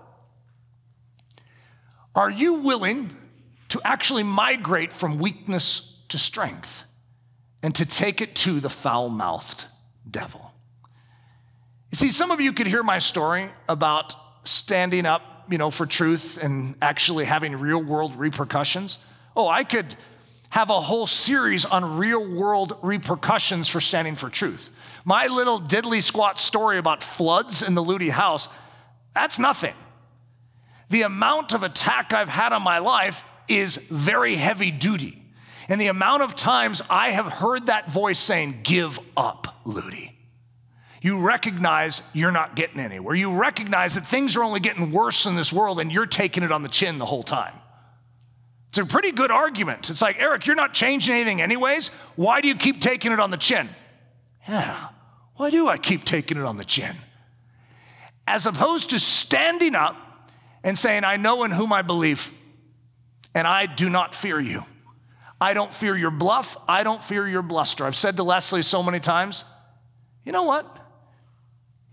Are 2.15 2.31
you 2.31 2.55
willing 2.55 3.17
to 3.71 3.81
actually 3.85 4.23
migrate 4.23 4.93
from 4.93 5.19
weakness 5.19 5.95
to 6.09 6.19
strength 6.19 6.85
and 7.63 7.75
to 7.75 7.85
take 7.87 8.21
it 8.21 8.35
to 8.37 8.61
the 8.61 8.71
foul 8.71 9.09
mouthed 9.09 9.67
devil? 10.11 10.46
See, 11.97 12.11
some 12.11 12.31
of 12.31 12.43
you 12.43 12.53
could 12.53 12.67
hear 12.67 12.83
my 12.83 12.99
story 12.99 13.49
about 13.71 14.15
standing 14.47 15.07
up, 15.07 15.47
you 15.49 15.57
know, 15.57 15.71
for 15.71 15.87
truth 15.87 16.37
and 16.37 16.75
actually 16.83 17.25
having 17.25 17.57
real 17.57 17.83
world 17.83 18.17
repercussions. 18.17 18.99
Oh, 19.35 19.49
I 19.49 19.65
could 19.65 19.97
have 20.51 20.69
a 20.69 20.79
whole 20.79 21.07
series 21.07 21.65
on 21.65 21.97
real 21.97 22.23
world 22.23 22.77
repercussions 22.83 23.67
for 23.69 23.81
standing 23.81 24.15
for 24.15 24.29
truth. 24.29 24.69
My 25.07 25.29
little 25.29 25.59
diddly 25.59 26.03
squat 26.03 26.39
story 26.39 26.77
about 26.77 27.03
floods 27.03 27.63
in 27.63 27.75
the 27.75 27.83
Ludy 27.83 28.11
house, 28.11 28.51
that's 29.15 29.39
nothing. 29.39 29.75
The 30.91 31.01
amount 31.01 31.55
of 31.55 31.63
attack 31.63 32.13
I've 32.13 32.29
had 32.29 32.53
on 32.53 32.61
my 32.61 32.77
life 32.77 33.25
is 33.49 33.79
very 33.89 34.35
heavy 34.35 34.71
duty. 34.71 35.23
And 35.67 35.81
the 35.81 35.87
amount 35.87 36.25
of 36.25 36.37
times 36.37 36.83
I 36.91 37.13
have 37.13 37.25
heard 37.25 37.69
that 37.69 37.91
voice 37.91 38.19
saying, 38.19 38.61
Give 38.65 39.01
up, 39.17 39.63
Ludy. 39.65 40.16
You 41.07 41.19
recognize 41.19 42.03
you're 42.13 42.33
not 42.33 42.57
getting 42.57 42.81
anywhere. 42.81 43.15
You 43.15 43.33
recognize 43.33 43.95
that 43.95 44.05
things 44.05 44.37
are 44.37 44.43
only 44.43 44.59
getting 44.59 44.91
worse 44.91 45.25
in 45.25 45.37
this 45.37 45.53
world 45.53 45.79
and 45.79 45.93
you're 45.93 46.05
taking 46.05 46.43
it 46.43 46.51
on 46.51 46.65
the 46.65 46.69
chin 46.69 46.99
the 46.99 47.07
whole 47.07 47.23
time. 47.23 47.55
It's 48.71 48.79
a 48.79 48.85
pretty 48.85 49.13
good 49.13 49.31
argument. 49.31 49.89
It's 49.89 50.03
like, 50.03 50.17
Eric, 50.19 50.47
you're 50.47 50.57
not 50.57 50.75
changing 50.75 51.15
anything 51.15 51.41
anyways. 51.41 51.93
Why 52.17 52.41
do 52.41 52.49
you 52.49 52.57
keep 52.57 52.81
taking 52.81 53.13
it 53.13 53.21
on 53.21 53.31
the 53.31 53.37
chin? 53.37 53.69
Yeah, 54.49 54.89
why 55.37 55.51
do 55.51 55.69
I 55.69 55.79
keep 55.79 56.05
taking 56.05 56.39
it 56.39 56.45
on 56.45 56.57
the 56.57 56.65
chin? 56.65 56.97
As 58.27 58.45
opposed 58.45 58.91
to 58.91 58.99
standing 58.99 59.77
up 59.77 59.97
and 60.65 60.77
saying, 60.77 61.05
I 61.05 61.19
know 61.19 61.45
in 61.45 61.53
whom 61.53 61.73
I 61.73 61.83
believe, 61.83 62.33
and 63.33 63.47
I 63.47 63.67
do 63.67 63.89
not 63.89 64.13
fear 64.13 64.41
you. 64.41 64.65
I 65.41 65.55
don't 65.55 65.73
fear 65.73 65.97
your 65.97 66.11
bluff. 66.11 66.57
I 66.67 66.83
don't 66.83 67.01
fear 67.01 67.29
your 67.29 67.43
bluster. 67.43 67.85
I've 67.85 67.95
said 67.95 68.17
to 68.17 68.25
Leslie 68.25 68.63
so 68.63 68.83
many 68.83 68.99
times, 68.99 69.45
you 70.25 70.33
know 70.33 70.43
what? 70.43 70.83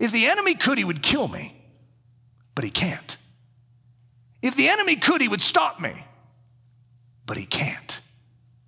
If 0.04 0.12
the 0.12 0.26
enemy 0.26 0.54
could, 0.54 0.76
he 0.76 0.84
would 0.84 1.02
kill 1.02 1.28
me, 1.28 1.56
but 2.54 2.62
he 2.62 2.70
can't. 2.70 3.16
If 4.42 4.54
the 4.54 4.68
enemy 4.68 4.96
could, 4.96 5.22
he 5.22 5.28
would 5.28 5.40
stop 5.40 5.80
me, 5.80 6.04
but 7.24 7.38
he 7.38 7.46
can't. 7.46 8.02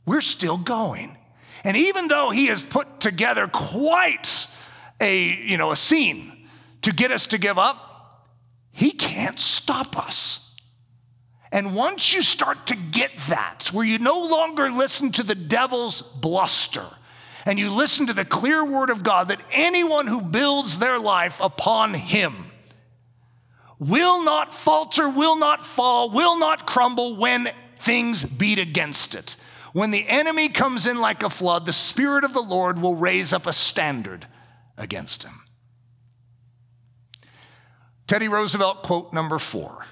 We're 0.06 0.22
still 0.22 0.56
going. 0.56 1.18
And 1.62 1.76
even 1.76 2.08
though 2.08 2.30
he 2.30 2.46
has 2.46 2.62
put 2.62 3.00
together 3.00 3.48
quite 3.48 4.48
a, 4.98 5.22
you 5.22 5.58
know, 5.58 5.72
a 5.72 5.76
scene 5.76 6.48
to 6.80 6.92
get 6.94 7.10
us 7.10 7.26
to 7.26 7.36
give 7.36 7.58
up, 7.58 8.30
he 8.72 8.92
can't 8.92 9.38
stop 9.38 9.98
us. 9.98 10.40
And 11.52 11.74
once 11.74 12.14
you 12.14 12.22
start 12.22 12.68
to 12.68 12.76
get 12.76 13.10
that, 13.28 13.68
where 13.74 13.84
you 13.84 13.98
no 13.98 14.20
longer 14.20 14.70
listen 14.70 15.12
to 15.12 15.22
the 15.22 15.34
devil's 15.34 16.00
bluster, 16.00 16.86
and 17.46 17.60
you 17.60 17.70
listen 17.70 18.08
to 18.08 18.12
the 18.12 18.24
clear 18.24 18.64
word 18.64 18.90
of 18.90 19.04
God 19.04 19.28
that 19.28 19.40
anyone 19.52 20.08
who 20.08 20.20
builds 20.20 20.78
their 20.78 20.98
life 20.98 21.40
upon 21.40 21.94
him 21.94 22.50
will 23.78 24.22
not 24.24 24.52
falter, 24.52 25.08
will 25.08 25.36
not 25.36 25.64
fall, 25.64 26.10
will 26.10 26.38
not 26.38 26.66
crumble 26.66 27.16
when 27.16 27.48
things 27.78 28.24
beat 28.24 28.58
against 28.58 29.14
it. 29.14 29.36
When 29.72 29.92
the 29.92 30.08
enemy 30.08 30.48
comes 30.48 30.86
in 30.86 31.00
like 31.00 31.22
a 31.22 31.30
flood, 31.30 31.66
the 31.66 31.72
Spirit 31.72 32.24
of 32.24 32.32
the 32.32 32.40
Lord 32.40 32.80
will 32.80 32.96
raise 32.96 33.32
up 33.32 33.46
a 33.46 33.52
standard 33.52 34.26
against 34.76 35.22
him. 35.22 35.40
Teddy 38.08 38.28
Roosevelt, 38.28 38.82
quote 38.82 39.12
number 39.12 39.38
four. 39.38 39.84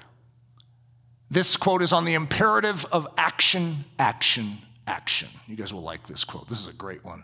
This 1.29 1.55
quote 1.55 1.81
is 1.81 1.93
on 1.93 2.05
the 2.05 2.13
imperative 2.15 2.85
of 2.91 3.07
action, 3.17 3.85
action, 3.99 4.57
action. 4.87 5.29
You 5.47 5.55
guys 5.55 5.73
will 5.73 5.81
like 5.81 6.07
this 6.07 6.23
quote. 6.23 6.47
This 6.47 6.59
is 6.59 6.67
a 6.67 6.73
great 6.73 7.05
one. 7.05 7.23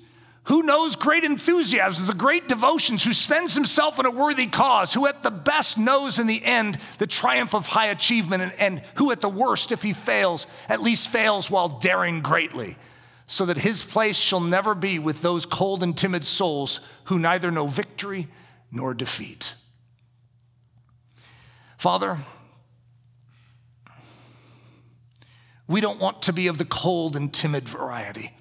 who 0.45 0.63
knows 0.63 0.95
great 0.95 1.23
enthusiasms, 1.23 2.07
the 2.07 2.13
great 2.13 2.47
devotions, 2.47 3.03
who 3.03 3.13
spends 3.13 3.53
himself 3.53 3.99
in 3.99 4.07
a 4.07 4.11
worthy 4.11 4.47
cause, 4.47 4.93
who 4.93 5.05
at 5.05 5.21
the 5.21 5.29
best 5.29 5.77
knows 5.77 6.17
in 6.17 6.25
the 6.25 6.43
end 6.43 6.79
the 6.97 7.05
triumph 7.05 7.53
of 7.53 7.67
high 7.67 7.87
achievement, 7.87 8.41
and, 8.41 8.53
and, 8.53 8.83
who 8.95 9.11
at 9.11 9.21
the 9.21 9.29
worst, 9.29 9.71
if 9.71 9.83
he 9.83 9.93
fails, 9.93 10.47
at 10.67 10.81
least 10.81 11.09
fails 11.09 11.51
while 11.51 11.69
daring 11.69 12.21
greatly, 12.21 12.75
so 13.27 13.45
that 13.45 13.57
his 13.57 13.83
place 13.83 14.17
shall 14.17 14.39
never 14.39 14.73
be 14.73 14.97
with 14.97 15.21
those 15.21 15.45
cold 15.45 15.83
and 15.83 15.95
timid 15.95 16.25
souls 16.25 16.79
who 17.05 17.19
neither 17.19 17.51
know 17.51 17.67
victory 17.67 18.27
nor 18.71 18.95
defeat. 18.95 19.53
Father, 21.77 22.17
we 25.67 25.81
don't 25.81 25.99
want 25.99 26.23
to 26.23 26.33
be 26.33 26.47
of 26.47 26.57
the 26.57 26.65
cold 26.65 27.15
and 27.15 27.31
timid 27.31 27.69
variety. 27.69 28.33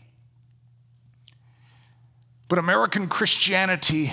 But 2.51 2.59
American 2.59 3.07
Christianity 3.07 4.13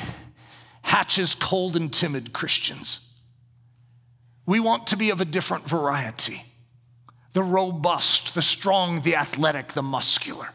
hatches 0.84 1.34
cold 1.34 1.76
and 1.76 1.92
timid 1.92 2.34
Christians. 2.34 3.02
We 4.46 4.60
want 4.60 4.86
to 4.88 4.96
be 4.96 5.10
of 5.10 5.20
a 5.20 5.26
different 5.26 5.68
variety 5.68 6.46
the 7.34 7.42
robust, 7.44 8.36
the 8.36 8.42
strong, 8.42 9.02
the 9.02 9.16
athletic, 9.16 9.70
the 9.70 9.84
muscular. 9.84 10.50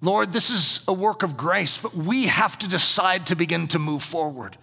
Lord, 0.00 0.32
this 0.32 0.50
is 0.50 0.80
a 0.88 0.92
work 0.92 1.22
of 1.22 1.36
grace, 1.36 1.76
but 1.78 1.94
we 1.94 2.26
have 2.26 2.58
to 2.58 2.68
decide 2.68 3.26
to 3.26 3.36
begin 3.36 3.68
to 3.68 3.78
move 3.78 4.02
forward, 4.02 4.56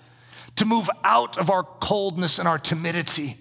to 0.56 0.66
move 0.66 0.90
out 1.04 1.38
of 1.38 1.50
our 1.52 1.64
coldness 1.64 2.40
and 2.40 2.48
our 2.48 2.60
timidity, 2.60 3.38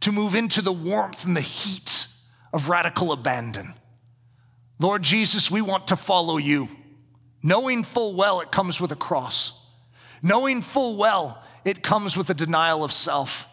to 0.00 0.10
move 0.10 0.34
into 0.34 0.62
the 0.62 0.72
warmth 0.72 1.24
and 1.24 1.36
the 1.36 1.40
heat 1.40 2.08
of 2.52 2.68
radical 2.68 3.12
abandon. 3.12 3.74
Lord 4.80 5.02
Jesus, 5.02 5.48
we 5.48 5.62
want 5.62 5.88
to 5.88 5.96
follow 5.96 6.36
you 6.36 6.68
knowing 7.44 7.84
full 7.84 8.14
well 8.14 8.40
it 8.40 8.50
comes 8.50 8.80
with 8.80 8.90
a 8.90 8.96
cross, 8.96 9.52
knowing 10.22 10.62
full 10.62 10.96
well 10.96 11.40
it 11.64 11.82
comes 11.82 12.16
with 12.16 12.28
a 12.30 12.34
denial 12.34 12.82
of 12.82 12.90
self, 12.90 13.46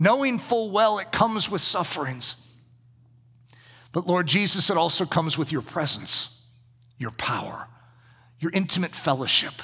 knowing 0.00 0.38
full 0.38 0.70
well 0.70 0.98
it 0.98 1.12
comes 1.12 1.48
with 1.48 1.60
sufferings. 1.60 2.34
But 3.92 4.06
Lord 4.06 4.26
Jesus, 4.26 4.70
it 4.70 4.76
also 4.76 5.04
comes 5.04 5.36
with 5.36 5.52
your 5.52 5.60
presence, 5.60 6.30
your 6.98 7.10
power, 7.12 7.68
your 8.40 8.50
intimate 8.52 8.96
fellowship, 8.96 9.54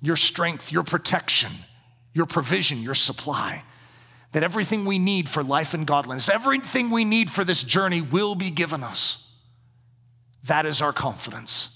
your 0.00 0.16
strength, 0.16 0.70
your 0.70 0.84
protection, 0.84 1.52
your 2.14 2.26
provision, 2.26 2.82
your 2.82 2.94
supply. 2.94 3.64
That 4.32 4.42
everything 4.42 4.84
we 4.84 4.98
need 4.98 5.28
for 5.28 5.42
life 5.42 5.74
and 5.74 5.86
godliness, 5.86 6.28
everything 6.28 6.90
we 6.90 7.04
need 7.04 7.30
for 7.30 7.42
this 7.42 7.64
journey 7.64 8.00
will 8.00 8.34
be 8.34 8.50
given 8.50 8.82
us. 8.84 9.18
That 10.44 10.66
is 10.66 10.82
our 10.82 10.92
confidence. 10.92 11.70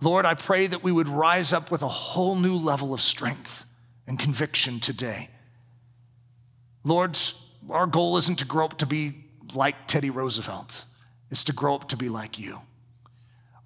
Lord, 0.00 0.26
I 0.26 0.34
pray 0.34 0.66
that 0.66 0.82
we 0.82 0.92
would 0.92 1.08
rise 1.08 1.52
up 1.52 1.70
with 1.70 1.82
a 1.82 1.88
whole 1.88 2.36
new 2.36 2.56
level 2.56 2.92
of 2.92 3.00
strength 3.00 3.64
and 4.06 4.18
conviction 4.18 4.80
today. 4.80 5.30
Lord, 6.84 7.18
our 7.70 7.86
goal 7.86 8.16
isn't 8.18 8.40
to 8.40 8.44
grow 8.44 8.66
up 8.66 8.78
to 8.78 8.86
be 8.86 9.24
like 9.54 9.86
Teddy 9.86 10.10
Roosevelt, 10.10 10.84
it's 11.30 11.44
to 11.44 11.52
grow 11.52 11.74
up 11.74 11.88
to 11.88 11.96
be 11.96 12.08
like 12.08 12.38
you. 12.38 12.60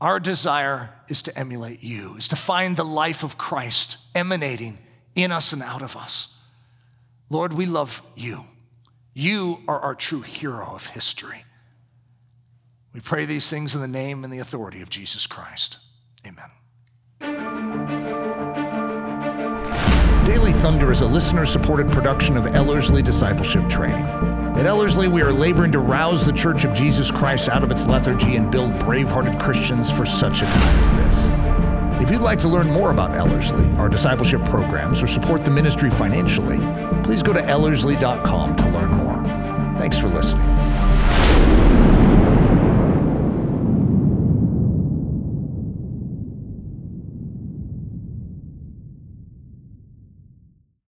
Our 0.00 0.18
desire 0.18 0.90
is 1.08 1.22
to 1.22 1.38
emulate 1.38 1.82
you, 1.82 2.16
is 2.16 2.28
to 2.28 2.36
find 2.36 2.76
the 2.76 2.84
life 2.84 3.22
of 3.22 3.36
Christ 3.36 3.98
emanating 4.14 4.78
in 5.14 5.30
us 5.30 5.52
and 5.52 5.62
out 5.62 5.82
of 5.82 5.96
us. 5.96 6.28
Lord, 7.28 7.52
we 7.52 7.66
love 7.66 8.02
you. 8.16 8.44
You 9.12 9.58
are 9.68 9.78
our 9.78 9.94
true 9.94 10.22
hero 10.22 10.74
of 10.74 10.86
history. 10.86 11.44
We 12.94 13.00
pray 13.00 13.26
these 13.26 13.48
things 13.48 13.74
in 13.74 13.82
the 13.82 13.88
name 13.88 14.24
and 14.24 14.32
the 14.32 14.38
authority 14.38 14.80
of 14.80 14.88
Jesus 14.88 15.26
Christ. 15.26 15.78
Amen. 16.26 16.50
Daily 20.24 20.52
Thunder 20.52 20.90
is 20.90 21.00
a 21.00 21.06
listener 21.06 21.44
supported 21.44 21.90
production 21.90 22.37
of 22.37 22.46
Ellerslie 22.48 23.02
Discipleship 23.02 23.68
Training. 23.68 24.04
At 24.56 24.66
Ellerslie, 24.66 25.09
we 25.09 25.22
are 25.22 25.33
laboring 25.33 25.72
to 25.72 25.78
rouse 25.78 26.26
the 26.26 26.33
Church 26.33 26.64
of 26.64 26.74
Jesus 26.74 27.11
Christ 27.11 27.48
out 27.48 27.62
of 27.62 27.70
its 27.70 27.87
lethargy 27.87 28.37
and 28.37 28.50
build 28.50 28.78
brave 28.78 29.09
hearted 29.09 29.40
Christians 29.40 29.90
for 29.90 30.04
such 30.04 30.42
a 30.42 30.44
time 30.44 30.78
as 30.78 30.92
this. 30.92 31.28
If 32.02 32.11
you'd 32.11 32.22
like 32.22 32.38
to 32.40 32.48
learn 32.48 32.68
more 32.68 32.90
about 32.90 33.16
Ellerslie, 33.16 33.70
our 33.76 33.88
discipleship 33.88 34.44
programs, 34.44 35.02
or 35.02 35.06
support 35.06 35.44
the 35.44 35.50
ministry 35.50 35.90
financially, 35.90 36.59
please 37.02 37.22
go 37.22 37.33
to 37.33 37.40
ellerslie.com 37.40 38.56
to 38.56 38.68
learn 38.68 38.90
more. 38.90 39.22
Thanks 39.78 39.98
for 39.98 40.09
listening. 40.09 40.59